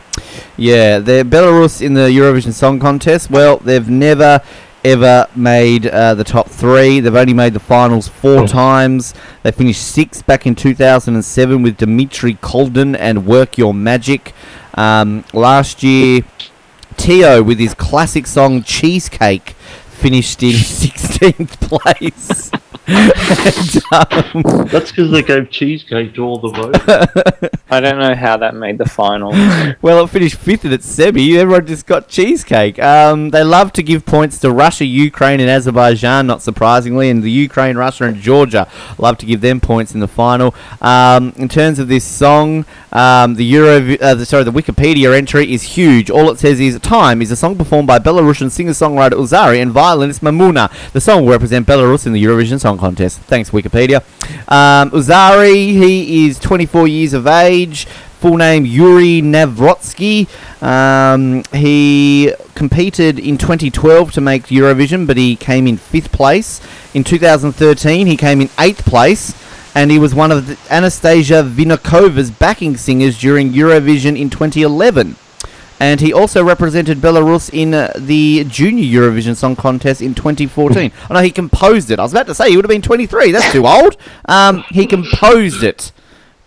[0.58, 3.30] yeah, they're Belarus in the Eurovision Song Contest.
[3.30, 4.42] Well, they've never,
[4.84, 7.00] ever made uh, the top three.
[7.00, 9.14] They've only made the finals four times.
[9.44, 14.34] They finished sixth back in 2007 with Dmitry Koldun and Work Your Magic.
[14.78, 16.22] Um, last year,
[16.96, 19.56] Teo with his classic song Cheesecake
[20.08, 22.50] finished in 16th place.
[22.88, 27.60] and, um, That's because they gave cheesecake to all the votes.
[27.70, 29.32] I don't know how that made the final.
[29.82, 31.38] well, it finished fifth in its semi.
[31.38, 32.80] Everyone just got cheesecake.
[32.80, 37.30] Um, they love to give points to Russia, Ukraine, and Azerbaijan, not surprisingly, and the
[37.32, 40.56] Ukraine, Russia, and Georgia love to give them points in the final.
[40.82, 45.52] Um, in terms of this song, um, the Euro, uh, the, sorry, the Wikipedia entry
[45.52, 46.10] is huge.
[46.10, 50.22] All it says is "Time" is a song performed by Belarusian singer-songwriter Uzari and violinist
[50.22, 50.70] Maimuna.
[50.94, 53.20] The song will represent Belarus in the Eurovision Song Contest.
[53.22, 54.02] Thanks, Wikipedia.
[54.48, 57.86] Um, Uzari, he is 24 years of age.
[58.20, 60.28] Full name Yuri Navrotsky.
[60.62, 66.62] Um, he competed in 2012 to make Eurovision, but he came in fifth place.
[66.94, 69.36] In 2013, he came in eighth place,
[69.76, 75.16] and he was one of Anastasia Vinnikova's backing singers during Eurovision in 2011.
[75.80, 80.92] And he also represented Belarus in uh, the Junior Eurovision Song Contest in 2014.
[81.10, 82.00] oh no, he composed it.
[82.00, 83.32] I was about to say he would have been 23.
[83.32, 83.98] That's too old.
[84.26, 85.92] Um, he composed it.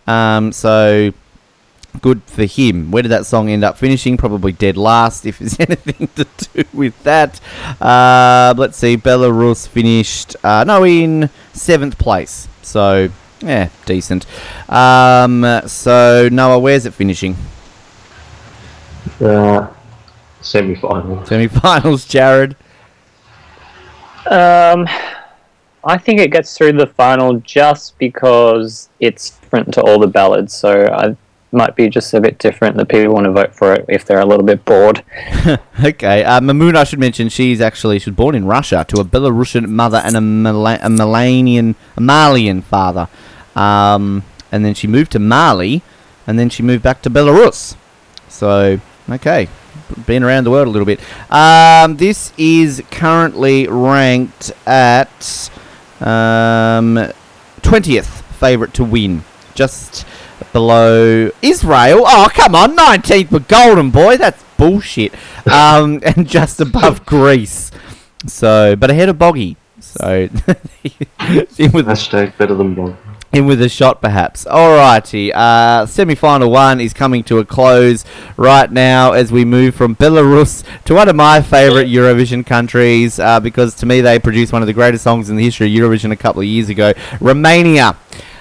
[0.06, 1.12] Um, so
[2.00, 2.90] good for him.
[2.90, 4.16] Where did that song end up finishing?
[4.16, 7.40] Probably dead last, if there's anything to do with that.
[7.80, 8.96] Uh, let's see.
[8.96, 12.48] Belarus finished uh, no in seventh place.
[12.62, 14.26] So yeah, decent.
[14.68, 17.36] Um, so Noah, where's it finishing?
[19.20, 19.68] Uh,
[20.40, 21.24] semi-final.
[21.26, 22.56] Semi-finals, Jared.
[24.26, 24.86] Um,
[25.84, 30.54] I think it gets through the final just because it's different to all the ballads.
[30.54, 31.16] So I
[31.52, 34.20] might be just a bit different that people want to vote for it if they're
[34.20, 35.02] a little bit bored.
[35.82, 39.04] Okay, uh, Mamoon, I should mention, she's actually she was born in Russia to a
[39.04, 43.08] Belarusian mother and a, Mala- a Malanian, a Malian father.
[43.56, 45.80] Um, and then she moved to Mali,
[46.26, 47.76] and then she moved back to Belarus.
[48.28, 48.78] So,
[49.10, 49.48] okay,
[50.06, 51.00] been around the world a little bit.
[51.30, 55.50] Um, this is currently ranked at
[56.00, 57.12] um,
[57.62, 60.06] 20th favourite to win, just
[60.52, 62.04] below Israel.
[62.06, 64.16] Oh, come on, 19th with Golden Boy.
[64.16, 65.14] That's bullshit.
[65.50, 67.70] Um, and just above Greece.
[68.26, 69.56] So, but ahead of Boggie.
[69.80, 72.96] So, with Hashtag better than Bob.
[73.32, 74.44] In with a shot, perhaps.
[74.44, 78.04] Alrighty, uh, semi-final one is coming to a close
[78.36, 83.38] right now as we move from Belarus to one of my favourite Eurovision countries uh,
[83.38, 86.10] because to me they produced one of the greatest songs in the history of Eurovision
[86.10, 87.96] a couple of years ago, Romania.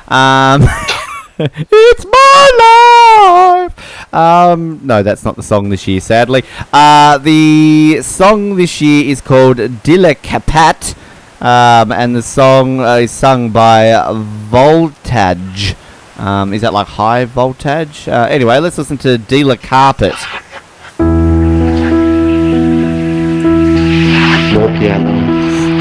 [0.08, 0.64] Um,
[1.38, 4.14] it's my life.
[4.14, 6.44] Um, no, that's not the song this year, sadly.
[6.74, 10.96] Uh, the song this year is called De la capăt.
[11.42, 13.94] Um, and the song uh, is sung by
[14.50, 15.76] Voltage.
[16.20, 18.10] Um, is that like high voltage?
[18.10, 20.16] Uh, anyway, let's listen to Dealer Carpet.
[24.52, 25.16] More piano.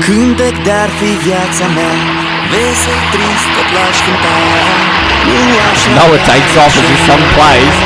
[0.04, 1.94] Cântec de-ar fi viața mea
[2.50, 4.34] Vesel, tristă, plaș cânta
[5.26, 5.38] Nu
[5.70, 7.76] așa Noah takes off as his song plays.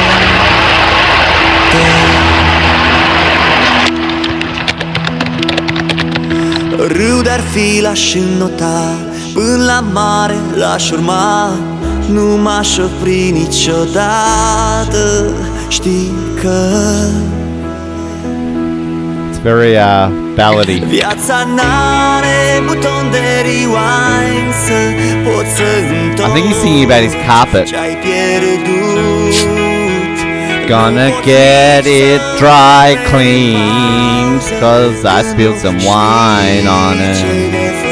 [6.77, 8.95] Râu de-ar fi l-aș înnota
[9.35, 11.51] Până la mare l-aș urma
[12.13, 15.31] Nu m-aș opri niciodată
[15.69, 16.69] Știi că
[19.31, 20.83] It's very uh, ballady.
[20.89, 24.79] Viața n-are buton de rewind Să
[25.25, 25.63] pot să
[26.09, 27.69] întorc I think he's singing about his carpet.
[30.69, 37.83] Gonna get it dry cleaned Cause I spilled some wine on it.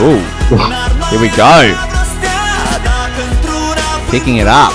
[0.00, 0.20] Ooh,
[1.10, 1.34] here we go.
[1.36, 2.40] dragostea,
[2.88, 4.72] Dacă într-una Picking it up.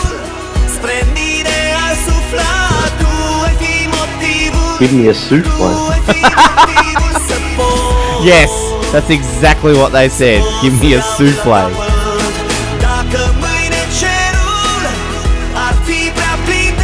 [0.76, 1.56] Spre mine
[1.88, 2.54] ai sufla
[3.02, 3.12] Tu
[3.44, 5.74] ai fi motivul Give me a souffle.
[5.76, 8.52] Tu ai fi motivul să pot Yes,
[8.94, 10.42] that's exactly what they said.
[10.62, 11.93] Give me a souffle.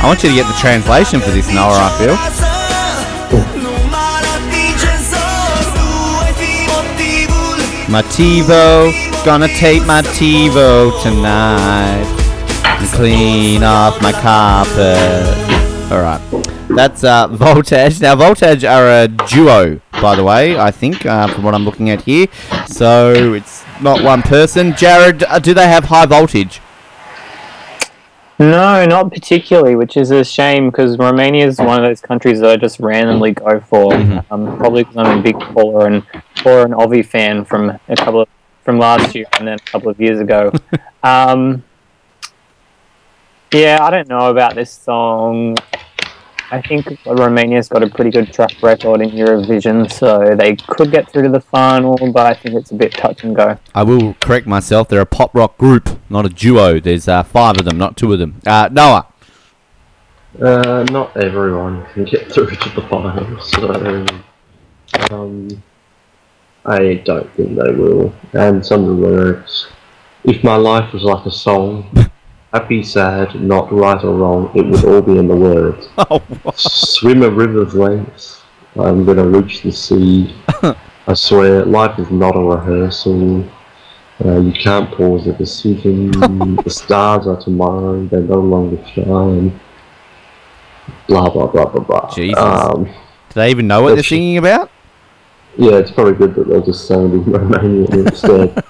[0.02, 2.16] I want you to get the translation for this, Noah, I feel.
[7.92, 12.06] My TiVo, gonna take my TiVo tonight
[12.64, 15.92] and clean off my carpet.
[15.92, 16.22] Alright.
[16.70, 18.00] That's uh, Voltage.
[18.00, 21.90] Now, Voltage are a duo, by the way, I think, uh, from what I'm looking
[21.90, 22.28] at here.
[22.68, 24.76] So, it's not one person.
[24.78, 26.62] Jared, uh, do they have high voltage?
[28.40, 32.50] No, not particularly, which is a shame because Romania is one of those countries that
[32.50, 33.94] I just randomly go for.
[34.32, 38.22] Um, probably because I'm a big Paula and Paula and Ovi fan from a couple
[38.22, 38.30] of
[38.64, 40.54] from last year and then a couple of years ago.
[41.04, 41.64] um,
[43.52, 45.58] yeah, I don't know about this song.
[46.52, 51.12] I think Romania's got a pretty good track record in Eurovision, so they could get
[51.12, 53.60] through to the final, but I think it's a bit touch and go.
[53.76, 54.90] I will correct myself.
[54.90, 56.80] They're a pop rock group, not a duo.
[56.80, 58.42] There's uh, five of them, not two of them.
[58.48, 59.08] Uh, Noah.
[60.42, 64.06] Uh, not everyone can get through to the final, so
[65.12, 65.64] um,
[66.66, 68.14] I don't think they will.
[68.34, 69.68] And some of the lyrics,
[70.24, 72.10] if my life was like a song,
[72.54, 75.90] happy, sad, not right or wrong, it would all be in the words.
[76.12, 76.22] Oh,
[76.56, 78.44] Swim a river's length,
[78.76, 80.36] I'm gonna reach the sea.
[81.08, 83.44] I swear, life is not a rehearsal.
[84.24, 86.12] Uh, you can't pause a decision.
[86.64, 89.60] the stars are tomorrow, they no longer shine.
[91.08, 92.14] Blah blah blah blah blah.
[92.14, 92.38] Jesus.
[92.38, 92.94] Um, do
[93.36, 94.72] they even know what they're singing about?
[95.58, 98.64] yeah, it's probably good that they're just sounding in Romanian instead.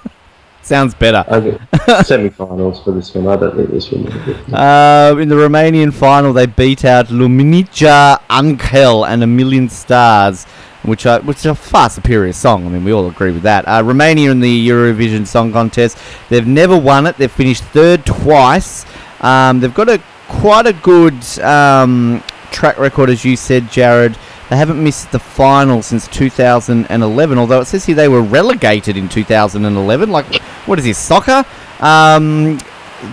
[0.69, 1.23] Sounds better.
[1.41, 3.27] Think semi-finals for this one.
[3.27, 4.05] I don't think this one.
[4.53, 10.45] Uh, in the Romanian final, they beat out Luminița Anghel and A Million Stars,
[10.83, 12.67] which are which is a far superior song.
[12.67, 13.67] I mean, we all agree with that.
[13.67, 15.97] Uh, Romania in the Eurovision Song Contest,
[16.29, 17.17] they've never won it.
[17.17, 18.85] They've finished third twice.
[19.21, 24.15] Um, they've got a quite a good um, track record, as you said, Jared.
[24.49, 29.07] They haven't missed the final since 2011, although it says here they were relegated in
[29.07, 30.09] 2011.
[30.09, 31.45] Like, what is this, soccer?
[31.79, 32.59] Um,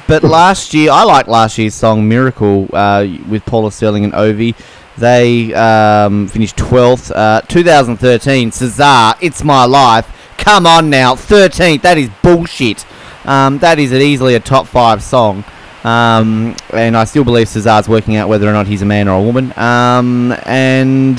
[0.09, 4.55] but last year, I like last year's song "Miracle" uh, with Paula Seling and Ovi.
[4.97, 7.13] They um, finished 12th.
[7.15, 11.83] Uh, 2013, Cezar, "It's My Life." Come on now, 13th.
[11.83, 12.87] That is bullshit.
[13.27, 15.45] Um, that is easily a top five song.
[15.87, 19.21] Um, and I still believe Cezar's working out whether or not he's a man or
[19.21, 19.57] a woman.
[19.57, 21.17] Um, and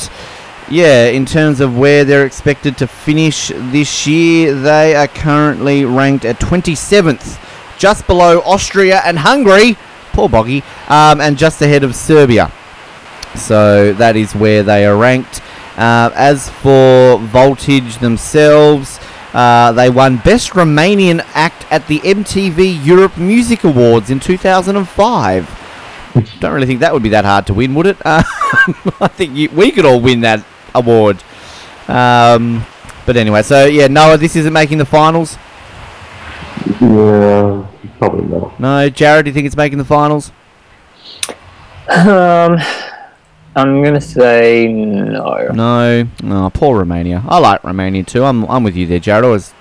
[0.69, 6.25] yeah, in terms of where they're expected to finish this year, they are currently ranked
[6.25, 7.39] at 27th,
[7.77, 9.77] just below Austria and Hungary.
[10.11, 10.63] Poor Boggie.
[10.89, 12.51] Um, and just ahead of Serbia.
[13.35, 15.41] So that is where they are ranked.
[15.77, 18.99] Uh, as for Voltage themselves,
[19.33, 25.63] uh, they won Best Romanian Act at the MTV Europe Music Awards in 2005.
[26.39, 27.97] Don't really think that would be that hard to win, would it?
[28.05, 28.23] Uh,
[29.01, 31.21] I think you, we could all win that award.
[31.87, 32.65] Um,
[33.05, 35.37] but anyway, so yeah, Noah, this isn't making the finals.
[36.81, 37.67] Yeah,
[37.99, 38.59] probably not.
[38.59, 40.31] No, Jared, do you think it's making the finals?
[41.89, 42.57] Um,
[43.57, 45.47] I'm gonna say no.
[45.51, 47.23] No, no, poor Romania.
[47.27, 48.23] I like Romania too.
[48.23, 49.23] I'm, I'm with you there, Jared.
[49.23, 49.51] I always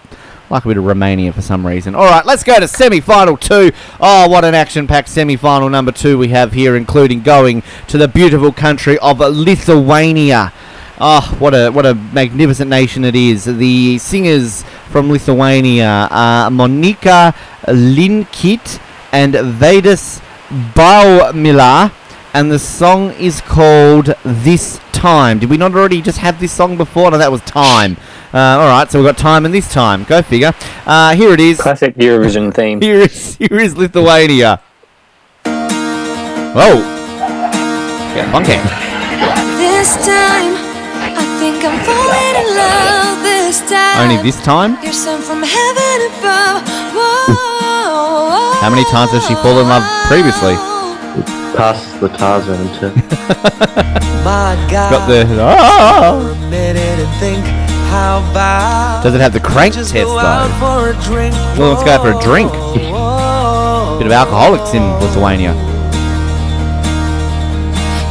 [0.50, 1.94] like a bit of Romania for some reason.
[1.94, 3.72] All right, let's go to semi-final two.
[3.98, 8.52] Oh, what an action-packed semi-final number two we have here, including going to the beautiful
[8.52, 10.52] country of Lithuania.
[11.00, 13.46] Oh, what a what a magnificent nation it is.
[13.46, 17.34] The singers from Lithuania are Monika
[17.64, 18.78] Linkytė
[19.12, 20.20] and Vaidas
[20.74, 21.90] Baumila
[22.36, 25.38] and the song is called This Time.
[25.38, 27.10] Did we not already just have this song before?
[27.10, 27.96] No, that was Time.
[28.34, 30.04] Uh, all right, so we've got Time and This Time.
[30.04, 30.52] Go figure.
[30.84, 31.58] Uh, here it is.
[31.58, 32.82] Classic Eurovision theme.
[32.82, 34.60] Here is here is Lithuania.
[35.46, 36.76] Whoa.
[38.12, 38.60] Yeah, funky.
[39.56, 40.52] This time,
[41.00, 44.10] I think I'm falling in love this time.
[44.10, 44.76] Only this time?
[44.84, 46.68] You're sent from heaven above.
[46.92, 48.52] Whoa.
[48.60, 50.75] How many times has she fallen in love previously?
[51.56, 52.96] Passes the Tarzan test.
[54.24, 54.90] My God.
[54.90, 55.26] Got the.
[55.40, 56.20] Ah!
[56.20, 60.48] For a minute and think how about Does it have the crank just test though?
[60.58, 61.34] for a drink.
[61.56, 62.50] Well, let's go for a drink.
[63.98, 65.54] Bit of alcoholics in Lithuania.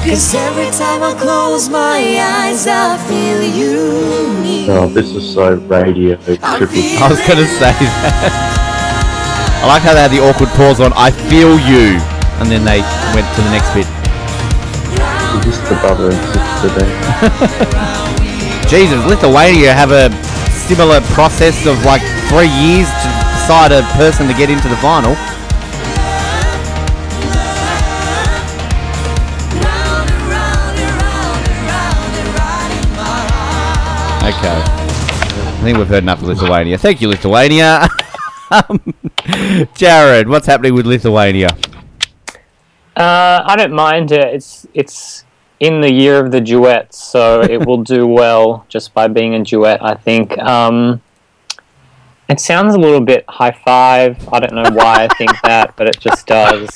[0.07, 4.69] Cause every time I close my eyes, I feel you need.
[4.69, 6.37] oh, this is so radio triple.
[6.41, 9.61] I was gonna say that.
[9.63, 11.97] I like how they had the awkward pause on "I feel you,"
[12.39, 12.81] and then they
[13.15, 13.87] went to the next bit.
[15.39, 16.89] Is this the brother and sister then?
[18.69, 20.09] Jesus, Lithuania have a
[20.67, 23.07] similar process of like three years to
[23.37, 25.11] decide a person to get into the final.
[34.25, 34.57] Okay.
[34.57, 36.77] I think we've heard enough of Lithuania.
[36.77, 37.87] Thank you, Lithuania.
[38.51, 38.81] um,
[39.75, 41.55] Jared, what's happening with Lithuania?
[42.95, 44.23] Uh, I don't mind it.
[44.33, 45.23] It's it's
[45.59, 49.43] in the year of the duet, so it will do well just by being a
[49.43, 49.83] duet.
[49.83, 50.37] I think.
[50.37, 51.01] Um,
[52.27, 54.17] It sounds a little bit high five.
[54.33, 56.69] I don't know why I think that, but it just does.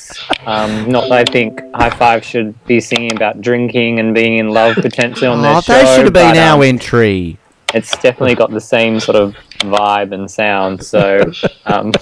[0.46, 4.50] Um, not that I think high five should be singing about drinking and being in
[4.50, 5.72] love potentially on their Oh, show.
[5.72, 7.36] that should have been but, our um, entry.
[7.74, 10.84] It's definitely got the same sort of vibe and sound.
[10.84, 11.32] So,
[11.66, 11.92] um,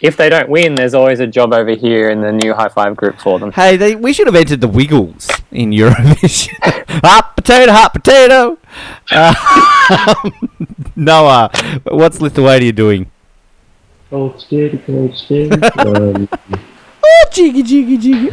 [0.00, 2.96] if they don't win, there's always a job over here in the new high five
[2.96, 3.52] group for them.
[3.52, 6.54] Hey, they, we should have entered the Wiggles in Eurovision.
[7.04, 8.58] hot potato, hot potato.
[9.10, 10.14] Uh,
[10.96, 11.50] Noah,
[11.84, 13.10] what's Lithuania doing?
[14.10, 15.50] Cold steady, cold steady.
[15.78, 16.28] um,
[17.10, 18.30] Oh, jiggy, jiggy, jiggy.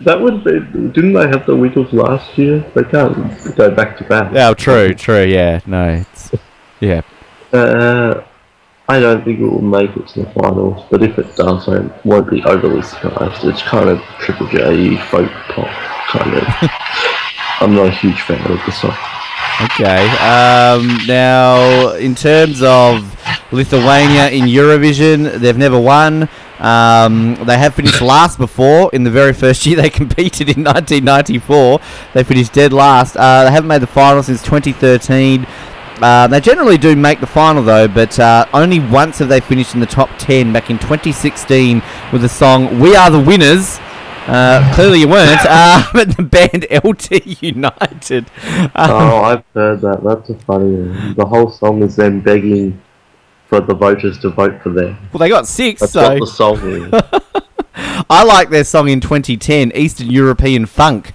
[0.00, 0.60] that would be.
[0.90, 2.60] Didn't they have the Wiggles last year?
[2.74, 3.16] They can't
[3.56, 4.32] go back to back.
[4.34, 5.24] Oh, true, true.
[5.24, 6.32] Yeah, no, it's,
[6.80, 7.02] yeah.
[7.52, 8.24] Uh,
[8.88, 11.80] I don't think it will make it to the finals, but if it does, I
[12.04, 13.44] won't be overly surprised.
[13.44, 15.68] It's kind of Triple J folk pop
[16.08, 16.44] kind of.
[17.60, 18.96] I'm not a huge fan of the song.
[19.62, 20.08] Okay.
[20.18, 23.16] Um, now, in terms of
[23.52, 26.28] Lithuania in Eurovision, they've never won.
[26.58, 31.80] Um, they have finished last before in the very first year they competed in 1994.
[32.14, 33.16] They finished dead last.
[33.16, 35.46] Uh, they haven't made the final since 2013.
[36.02, 39.74] Uh, they generally do make the final though, but uh, only once have they finished
[39.74, 41.80] in the top 10 back in 2016
[42.12, 43.78] with the song We Are the Winners.
[44.26, 48.26] Uh, clearly you weren't, uh, but the band LT United.
[48.46, 50.02] Um, Oh, I've heard that.
[50.04, 51.14] That's a funny one.
[51.14, 52.80] The whole song is them begging
[53.46, 54.96] for the voters to vote for them.
[55.12, 56.92] Well, they got six, That's so what the song is.
[58.10, 61.12] I like their song in 2010, Eastern European Funk.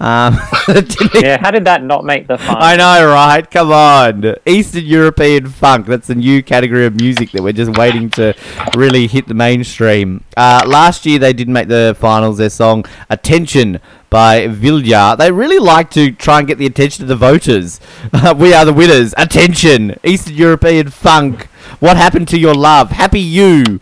[0.00, 0.38] Um,
[1.14, 2.62] Yeah, how did that not make the final?
[2.62, 3.50] I know, right?
[3.50, 4.34] Come on.
[4.46, 5.86] Eastern European Funk.
[5.86, 8.34] That's a new category of music that we're just waiting to
[8.76, 10.24] really hit the mainstream.
[10.36, 12.38] Uh, last year, they did make the finals.
[12.38, 13.80] Their song Attention
[14.10, 15.16] by Vilija.
[15.16, 17.80] They really like to try and get the attention of the voters.
[18.36, 19.14] we are the winners.
[19.16, 19.96] Attention.
[20.04, 21.44] Eastern European Funk.
[21.80, 22.90] What happened to your love?
[22.90, 23.80] Happy you.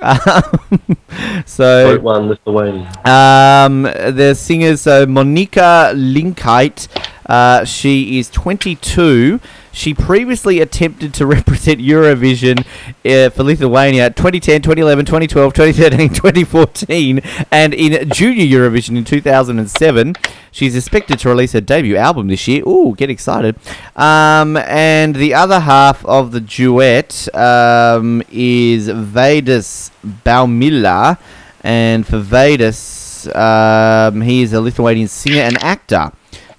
[1.46, 2.88] so Vote one Lithuania.
[3.04, 6.88] um, the singers, so Monika Linkytė,
[7.26, 9.40] uh, she is 22.
[9.72, 12.66] She previously attempted to represent Eurovision
[13.04, 20.14] uh, for Lithuania 2010, 2011, 2012, 2013, 2014, and in Junior Eurovision in 2007.
[20.52, 22.64] She's expected to release her debut album this year.
[22.66, 23.56] Ooh, get excited.
[23.94, 29.90] Um, and the other half of the duet um, is Vaidas
[30.24, 31.18] Baumila.
[31.62, 36.10] And for Vaidas, um, he is a Lithuanian singer and actor.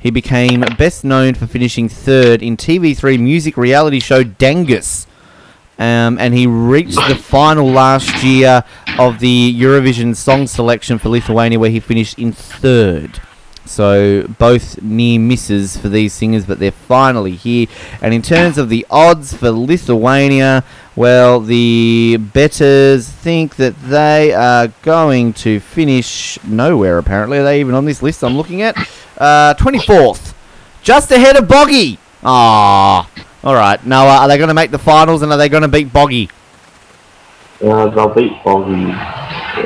[0.02, 5.06] He became best known for finishing third in TV3 music reality show Dangus.
[5.78, 8.64] Um, and he reached the final last year
[8.98, 13.22] of the Eurovision song selection for Lithuania, where he finished in third.
[13.66, 17.68] So both near misses for these singers, but they're finally here.
[18.02, 20.64] And in terms of the odds for Lithuania,
[20.96, 26.98] well, the betters think that they are going to finish nowhere.
[26.98, 28.76] Apparently, are they even on this list I'm looking at?
[29.22, 30.34] Uh, 24th,
[30.82, 32.00] just ahead of Boggie.
[32.24, 33.08] Ah,
[33.44, 33.86] all right.
[33.86, 36.28] Noah, are they going to make the finals and are they going to beat Boggie?
[37.64, 38.92] Uh, they'll beat Boggie.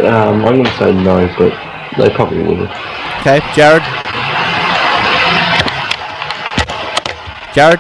[0.04, 1.54] Um, I'm going to say no, but
[1.98, 2.68] they probably will.
[3.22, 3.82] Okay, Jared.
[7.54, 7.80] Jared.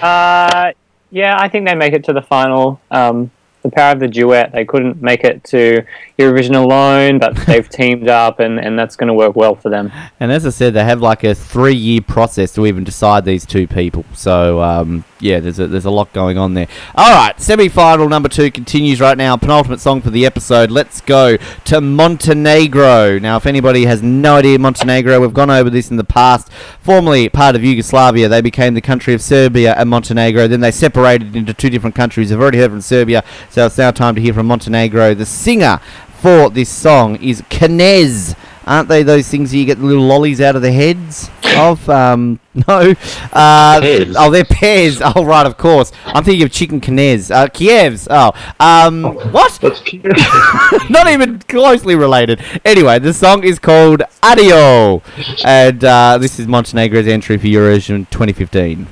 [0.00, 0.70] Uh,
[1.10, 2.80] yeah, I think they make it to the final.
[2.92, 3.32] Um,
[3.70, 4.52] the power of the duet.
[4.52, 5.84] They couldn't make it to
[6.18, 9.92] Eurovision alone, but they've teamed up, and, and that's going to work well for them.
[10.18, 13.66] And as I said, they have like a three-year process to even decide these two
[13.66, 14.04] people.
[14.14, 16.68] So um, yeah, there's a, there's a lot going on there.
[16.94, 19.36] All right, semi-final number two continues right now.
[19.36, 20.70] Penultimate song for the episode.
[20.70, 23.18] Let's go to Montenegro.
[23.18, 26.50] Now, if anybody has no idea Montenegro, we've gone over this in the past.
[26.80, 30.48] Formerly part of Yugoslavia, they became the country of Serbia and Montenegro.
[30.48, 32.32] Then they separated into two different countries.
[32.32, 33.24] I've already heard from Serbia,
[33.56, 35.14] so it's now time to hear from Montenegro.
[35.14, 35.80] The singer
[36.20, 38.36] for this song is Knez.
[38.66, 41.88] Aren't they those things you get the little lollies out of the heads of?
[41.88, 42.38] Um,
[42.68, 42.94] no.
[43.32, 44.14] Uh, Pears.
[44.18, 45.00] oh, they're pears.
[45.02, 45.90] Oh, right, of course.
[46.04, 47.30] I'm thinking of chicken Knez.
[47.30, 48.06] Uh, Kievs.
[48.10, 48.32] Oh.
[48.60, 49.58] Um, what?
[50.90, 52.44] Not even closely related.
[52.62, 55.00] Anyway, the song is called Adio.
[55.46, 58.86] And uh, this is Montenegro's entry for Eurovision 2015.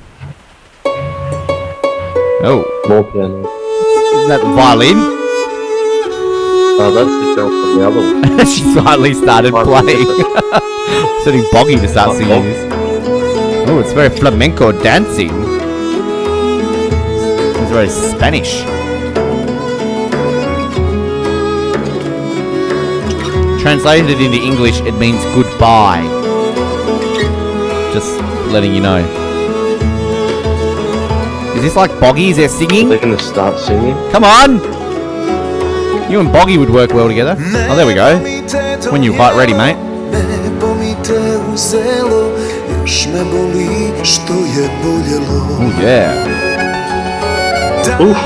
[2.47, 3.64] Oh, More piano.
[4.15, 4.97] Isn't that the violin?
[6.77, 8.45] Oh, that's the girl from the other one.
[8.53, 10.05] she finally started playing.
[11.23, 12.75] Sending Boggie to start singing this.
[13.67, 15.31] Oh, it's very flamenco dancing.
[17.61, 18.61] It's very Spanish.
[23.61, 26.03] Translated into English, it means goodbye.
[27.93, 28.19] Just
[28.51, 29.24] letting you know.
[31.65, 32.29] This like Boggie?
[32.29, 32.89] Is there singing?
[32.89, 33.95] They're to start singing.
[34.11, 34.61] Come on!
[36.11, 37.35] You and Boggie would work well together.
[37.39, 38.19] Oh, there we go.
[38.91, 39.75] When you're quite ready, mate.
[40.13, 41.17] Nebo mi te
[41.53, 42.29] uzelo,
[42.69, 45.41] još me boli što je boljelo.
[45.59, 46.13] Oh, yeah.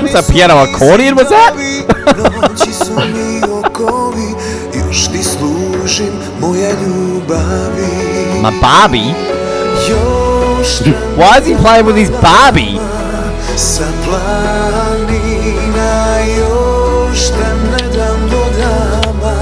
[0.01, 1.55] What's that piano accordion, was that?
[2.17, 4.35] Noći su mi okovi,
[4.73, 7.87] još ti služim moje ljubavi.
[8.43, 9.13] My Barbie?
[11.17, 12.88] Why is he playing with his Barbie?
[13.59, 15.49] Sa planina,
[16.37, 19.37] još te ne dam do dama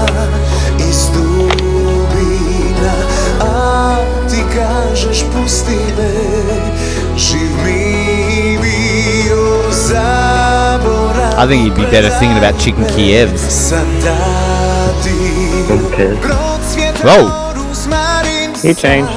[0.88, 2.94] iz dubina.
[3.40, 3.96] A
[4.30, 6.12] ti kažeš pusti me,
[7.16, 11.38] živ mi bio zaborav.
[11.38, 13.72] I think he'd be better singing about chicken Kievs.
[15.70, 16.12] Okay.
[17.04, 17.28] Whoa!
[18.62, 19.12] He changed.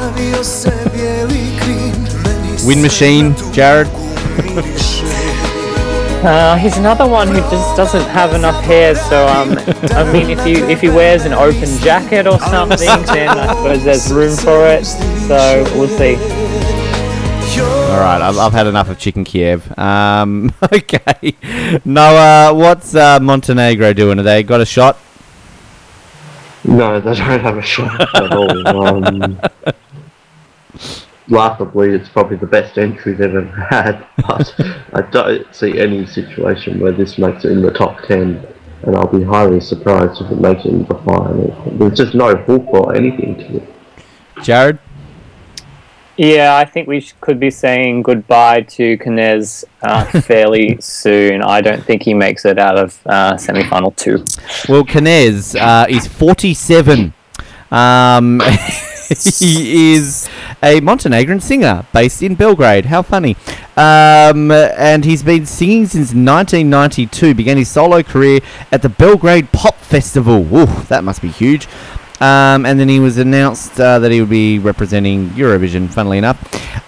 [2.65, 4.00] Wind Machine, Jared.
[6.23, 8.93] Uh, he's another one who just doesn't have enough hair.
[8.93, 9.57] So um,
[9.91, 13.83] I mean, if you if he wears an open jacket or something, then I suppose
[13.83, 14.85] there's room for it.
[14.85, 16.15] So we'll see.
[17.91, 19.77] All right, I've, I've had enough of chicken Kiev.
[19.77, 21.35] Um, okay,
[21.83, 24.17] Noah, what's uh, Montenegro doing?
[24.17, 24.97] Have they got a shot?
[26.63, 28.67] No, they don't have a shot at all.
[28.67, 29.39] Um,
[31.31, 34.53] laughably, it's probably the best entry they've ever had, but
[34.93, 38.45] I don't see any situation where this makes it in the top 10,
[38.83, 41.71] and I'll be highly surprised if it makes it in the final.
[41.77, 43.69] There's just no hook or anything to it.
[44.43, 44.79] Jared?
[46.17, 51.41] Yeah, I think we could be saying goodbye to Knez uh, fairly soon.
[51.41, 54.17] I don't think he makes it out of uh, semi-final two.
[54.67, 57.13] Well, Knez uh, is 47.
[57.71, 58.41] Um,
[59.17, 60.29] he is
[60.63, 62.85] a Montenegrin singer based in Belgrade.
[62.85, 63.35] How funny.
[63.77, 67.33] Um, and he's been singing since 1992.
[67.35, 68.41] Began his solo career
[68.71, 70.45] at the Belgrade Pop Festival.
[70.55, 71.67] Ooh, that must be huge.
[72.21, 76.37] Um, and then he was announced uh, that he would be representing Eurovision, funnily enough.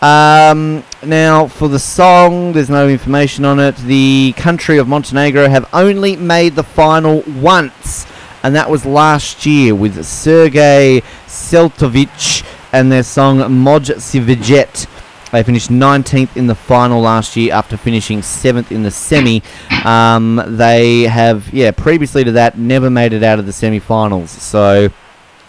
[0.03, 3.75] Um, now, for the song, there's no information on it.
[3.77, 8.05] The country of Montenegro have only made the final once,
[8.43, 14.87] and that was last year with Sergej Ćetković and their song Moj svijet.
[15.31, 19.41] They finished 19th in the final last year after finishing 7th in the semi.
[19.83, 24.29] Um, they have, yeah, previously to that, never made it out of the semi finals.
[24.29, 24.89] So,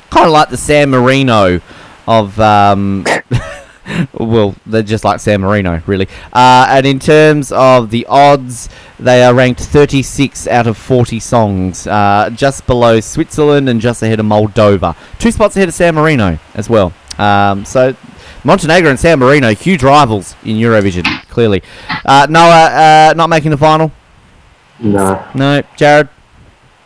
[0.08, 1.60] kind of like the San Marino
[2.06, 2.40] of.
[2.40, 3.04] Um,
[4.14, 6.08] well, they're just like San Marino, really.
[6.32, 11.86] Uh, and in terms of the odds, they are ranked 36 out of 40 songs,
[11.86, 14.96] uh, just below Switzerland and just ahead of Moldova.
[15.18, 16.92] Two spots ahead of San Marino as well.
[17.18, 17.94] Um, so
[18.44, 21.62] Montenegro and San Marino, huge rivals in Eurovision, clearly.
[22.04, 23.90] Uh, Noah, uh, not making the final?
[24.78, 25.24] No.
[25.34, 25.62] No.
[25.76, 26.08] Jared?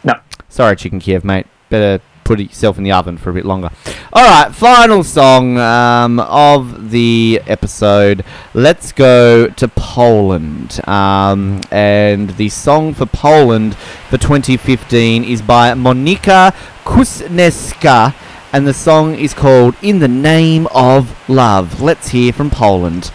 [0.05, 0.15] No.
[0.49, 1.47] Sorry, Chicken Kiev, mate.
[1.69, 3.71] Better put yourself in the oven for a bit longer.
[4.13, 8.23] All right, final song um, of the episode.
[8.53, 10.87] Let's go to Poland.
[10.87, 13.77] Um, and the song for Poland
[14.11, 16.55] for 2015 is by Monika
[16.85, 18.15] Kuszyńska.
[18.53, 21.81] And the song is called In the Name of Love.
[21.81, 23.11] Let's hear from Poland.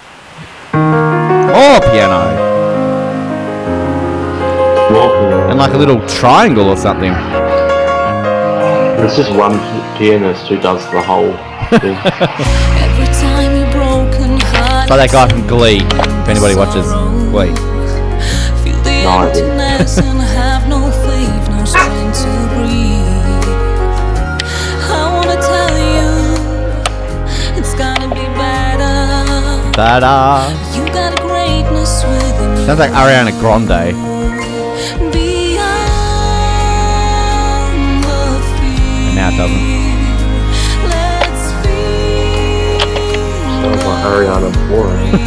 [0.74, 2.52] Oh, piano.
[5.50, 7.43] And like a little triangle or something.
[9.04, 9.60] There's just one
[9.98, 11.34] pianist who does the whole
[11.82, 11.98] thing.
[12.88, 13.74] Every time you're.
[14.84, 16.88] It's like that guy from Glee, if anybody watches
[17.32, 17.54] Glee.
[18.64, 19.44] Feel the No idea.
[19.44, 20.84] emptiness and have no
[44.04, 45.12] Ariana Boring.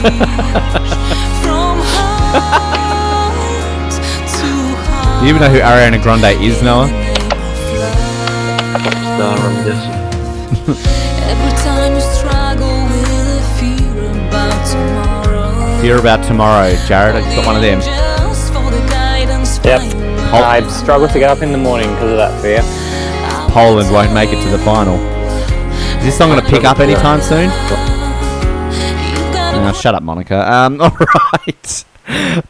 [1.43, 3.33] from heart
[4.37, 4.49] to
[4.85, 5.21] heart.
[5.21, 6.89] Do you even know who Ariana Grande is, Noah?
[9.17, 9.97] Star, I'm guessing.
[11.33, 15.81] Every time you struggle with a fear about tomorrow.
[15.81, 17.17] Fear about tomorrow, Jared.
[17.17, 17.81] I just got one of them.
[17.81, 19.81] Just for the guidance Yep.
[19.81, 20.03] find
[20.35, 20.43] Oh.
[20.45, 22.61] I'd struggle to get up in the morning because of that fear.
[23.53, 24.97] Poland won't make it to the final.
[25.99, 27.49] Is this song going to pick up anytime soon?
[29.73, 30.51] Shut up, Monica.
[30.51, 30.97] Um, all
[31.47, 31.85] right.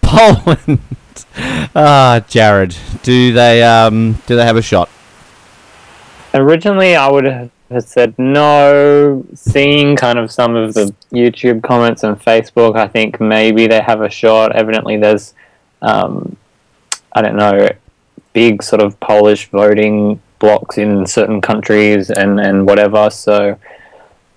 [0.03, 0.81] Poland.
[1.75, 2.77] Ah, Jared.
[3.03, 4.89] Do they um do they have a shot?
[6.35, 7.51] Originally, I would have
[7.81, 9.25] said no.
[9.35, 14.03] Seeing kind of some of the YouTube comments and Facebook, I think maybe they have
[14.03, 14.55] a shot.
[14.55, 15.35] Evidently, there's,
[15.83, 16.37] um,
[17.13, 17.69] I don't know,
[18.33, 23.09] big sort of Polish voting blocks in certain countries and, and whatever.
[23.09, 23.59] So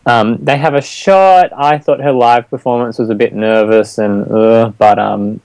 [0.06, 1.52] um, they have a shot.
[1.56, 5.42] I thought her live performance was a bit nervous and, uh, but um,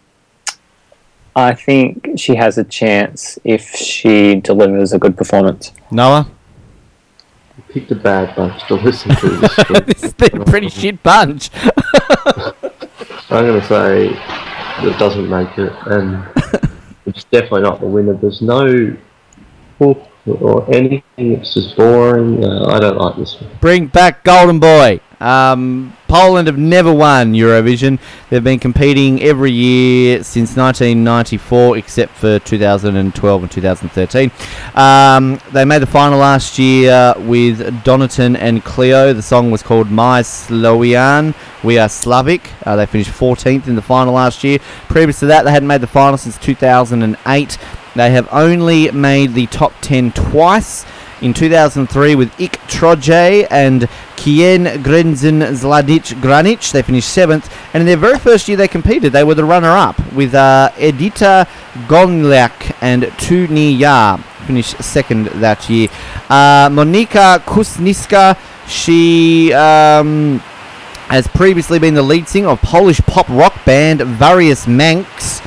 [1.37, 5.73] I think she has a chance if she delivers a good performance.
[5.91, 6.31] Noah?
[7.71, 9.29] Picked a bad bunch to listen to.
[9.29, 11.51] This this has been a pretty shit bunch.
[13.31, 14.11] I'm going to say
[14.87, 16.25] it doesn't make it, and
[17.07, 18.15] it's definitely not the winner.
[18.15, 18.97] There's no
[19.81, 21.03] hook or anything.
[21.17, 22.45] It's just boring.
[22.45, 23.51] Uh, I don't like this one.
[23.61, 25.01] Bring back Golden Boy.
[25.21, 27.99] Um, Poland have never won Eurovision.
[28.31, 34.31] They've been competing every year since 1994, except for 2012 and 2013.
[34.75, 39.13] Um, they made the final last year with Donatan and Cleo.
[39.13, 41.35] The song was called My Slowian.
[41.65, 42.51] We are Slavic.
[42.65, 44.59] Uh, they finished 14th in the final last year.
[44.89, 47.59] Previous to that, they hadn't made the final since 2008.
[47.95, 50.85] They have only made the top 10 twice.
[51.25, 56.61] In 2003 with Ich Troje and Keine Grenzen Żadnych granic.
[56.61, 57.51] They finished seventh.
[57.73, 60.71] And in their very first year they competed, they were the runner up with uh,
[60.77, 61.47] Edyta
[61.89, 64.23] Górniak and Tuniya.
[64.47, 65.89] Finished second that year.
[66.29, 68.37] Uh, Monika Kuszyńska,
[68.69, 69.51] she.
[69.55, 70.43] Um,
[71.09, 75.41] has previously been the lead singer of Polish pop rock band Varius Manx.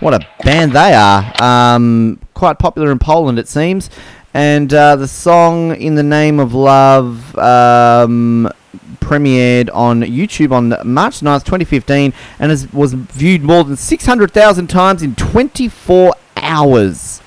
[0.00, 1.32] What a band they are.
[1.42, 3.90] Um, quite popular in Poland, it seems.
[4.34, 8.50] And uh, the song In the Name of Love um,
[8.98, 15.02] premiered on YouTube on March 9th, 2015, and has, was viewed more than 600,000 times
[15.04, 17.22] in 24 hours.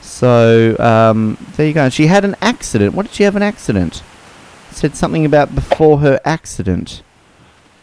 [0.00, 1.90] So, um, there you go.
[1.90, 2.94] She had an accident.
[2.94, 4.02] What did she have an accident?
[4.70, 7.02] Said something about before her accident.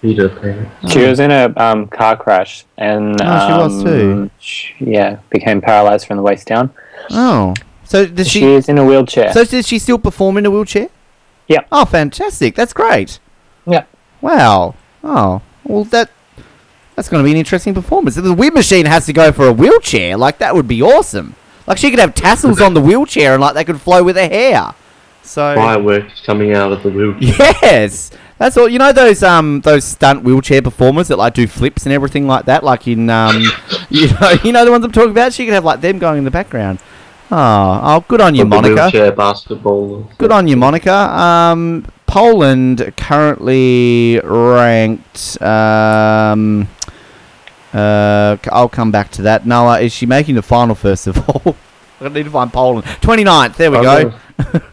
[0.02, 4.12] Peter She was in a um, car crash and Oh, she was too.
[4.14, 6.74] um, sh- yeah, became paralyzed from the waist down.
[7.12, 7.54] Oh.
[7.90, 9.34] So does She, she is in a wheelchair.
[9.34, 10.90] So does she still perform in a wheelchair?
[11.48, 11.62] Yeah.
[11.72, 12.54] Oh, fantastic!
[12.54, 13.20] That's great.
[13.66, 13.86] yeah.
[14.22, 14.76] Wow.
[15.04, 16.12] Oh, well that
[16.96, 18.16] that's going to be an interesting performance.
[18.18, 21.36] If the Wind Machine has to go for a wheelchair, like that would be awesome.
[21.66, 24.28] Like she could have tassels on the wheelchair and like they could flow with her
[24.28, 24.76] hair.
[25.24, 27.54] So Fireworks coming out of the wheelchair.
[27.64, 28.70] yes, that's all.
[28.70, 32.46] You know those um those stunt wheelchair performers that like do flips and everything like
[32.46, 33.42] that, like in um
[33.90, 35.34] you know you know the ones I'm talking about.
[35.34, 36.80] She could have like them going in the background.
[37.32, 38.74] Oh, oh, good on you, Monica.
[38.76, 40.10] wheelchair basketball.
[40.18, 40.92] Good on you, Monica.
[40.94, 45.40] Um, Poland currently ranked.
[45.42, 46.68] Um,
[47.72, 49.46] uh, I'll come back to that.
[49.46, 51.56] Noah, is she making the final first of all?
[52.02, 52.86] I need to find Poland.
[52.86, 54.04] 29th, there we I'm go.
[54.38, 54.64] gonna-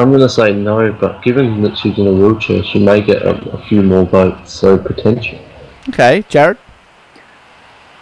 [0.00, 3.20] I'm going to say no, but given that she's in a wheelchair, she may get
[3.22, 5.40] a, a few more votes, so potential.
[5.88, 6.56] Okay, Jared.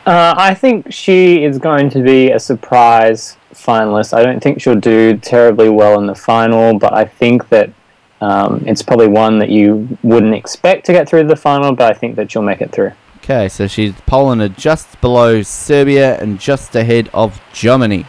[0.07, 4.16] Uh, I think she is going to be a surprise finalist.
[4.16, 7.72] I don't think she'll do terribly well in the final, but I think that
[8.20, 11.98] um, it's probably one that you wouldn't expect to get through the final, but I
[11.98, 12.92] think that she'll make it through.
[13.16, 18.07] Okay, so she's Poland are just below Serbia and just ahead of Germany.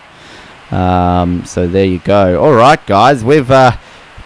[0.70, 2.40] Um, so there you go.
[2.44, 3.76] All right, guys, we've uh,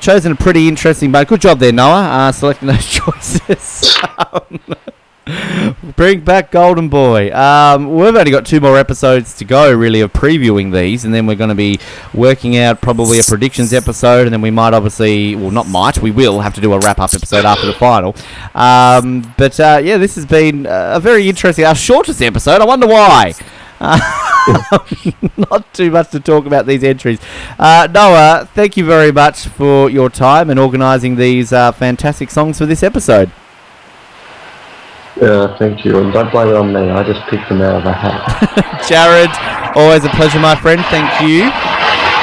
[0.02, 1.30] chosen a pretty interesting bunch.
[1.30, 3.96] Good job there, Noah, uh, selecting those choices.
[5.96, 7.32] Bring back Golden Boy.
[7.32, 11.28] Um, we've only got two more episodes to go, really, of previewing these, and then
[11.28, 11.80] we're going to be
[12.14, 16.10] working out probably a predictions episode, and then we might obviously, well, not might, we
[16.10, 18.16] will have to do a wrap up episode after the final.
[18.56, 22.62] Um, but uh, yeah, this has been a very interesting, our shortest episode.
[22.62, 23.34] I wonder why.
[23.80, 24.00] Uh,
[25.52, 27.20] not too much to talk about these entries.
[27.60, 32.58] Uh, Noah, thank you very much for your time and organising these uh, fantastic songs
[32.58, 33.32] for this episode.
[35.22, 36.90] Yeah, thank you, and don't blame it on me.
[36.90, 38.82] I just picked them out of a hat.
[38.90, 39.30] Jared,
[39.78, 40.82] always a pleasure, my friend.
[40.90, 41.81] Thank you.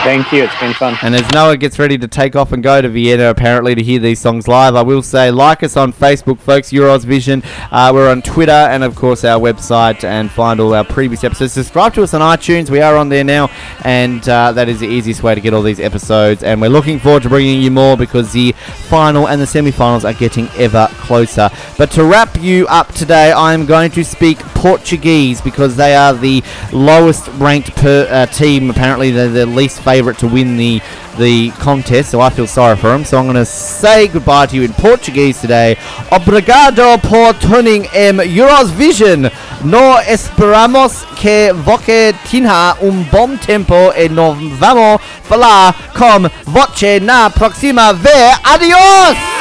[0.08, 0.44] Thank you.
[0.44, 0.96] It's been fun.
[1.02, 4.00] And as Noah gets ready to take off and go to Vienna, apparently to hear
[4.00, 6.70] these songs live, I will say like us on Facebook, folks.
[6.70, 7.42] Euros Vision.
[7.70, 11.52] Uh, we're on Twitter and of course our website, and find all our previous episodes.
[11.52, 12.70] Subscribe to us on iTunes.
[12.70, 13.50] We are on there now,
[13.84, 16.42] and uh, that is the easiest way to get all these episodes.
[16.42, 18.52] And we're looking forward to bringing you more because the
[18.88, 21.50] final and the semi-finals are getting ever closer.
[21.76, 26.14] But to wrap you up today, I am going to speak Portuguese because they are
[26.14, 26.42] the
[26.72, 28.70] lowest ranked per, uh, team.
[28.70, 30.80] Apparently, they're the least favourite favourite to win the
[31.18, 33.04] the contest, so I feel sorry for him.
[33.04, 35.76] So I'm going to say goodbye to you in Portuguese today.
[36.12, 39.28] Obrigado por tuning em Eurovision.
[39.64, 47.28] No esperamos que você tenha um bom tempo e no vamos falar com você na
[47.30, 48.38] próxima vez.
[48.44, 49.37] Adiós!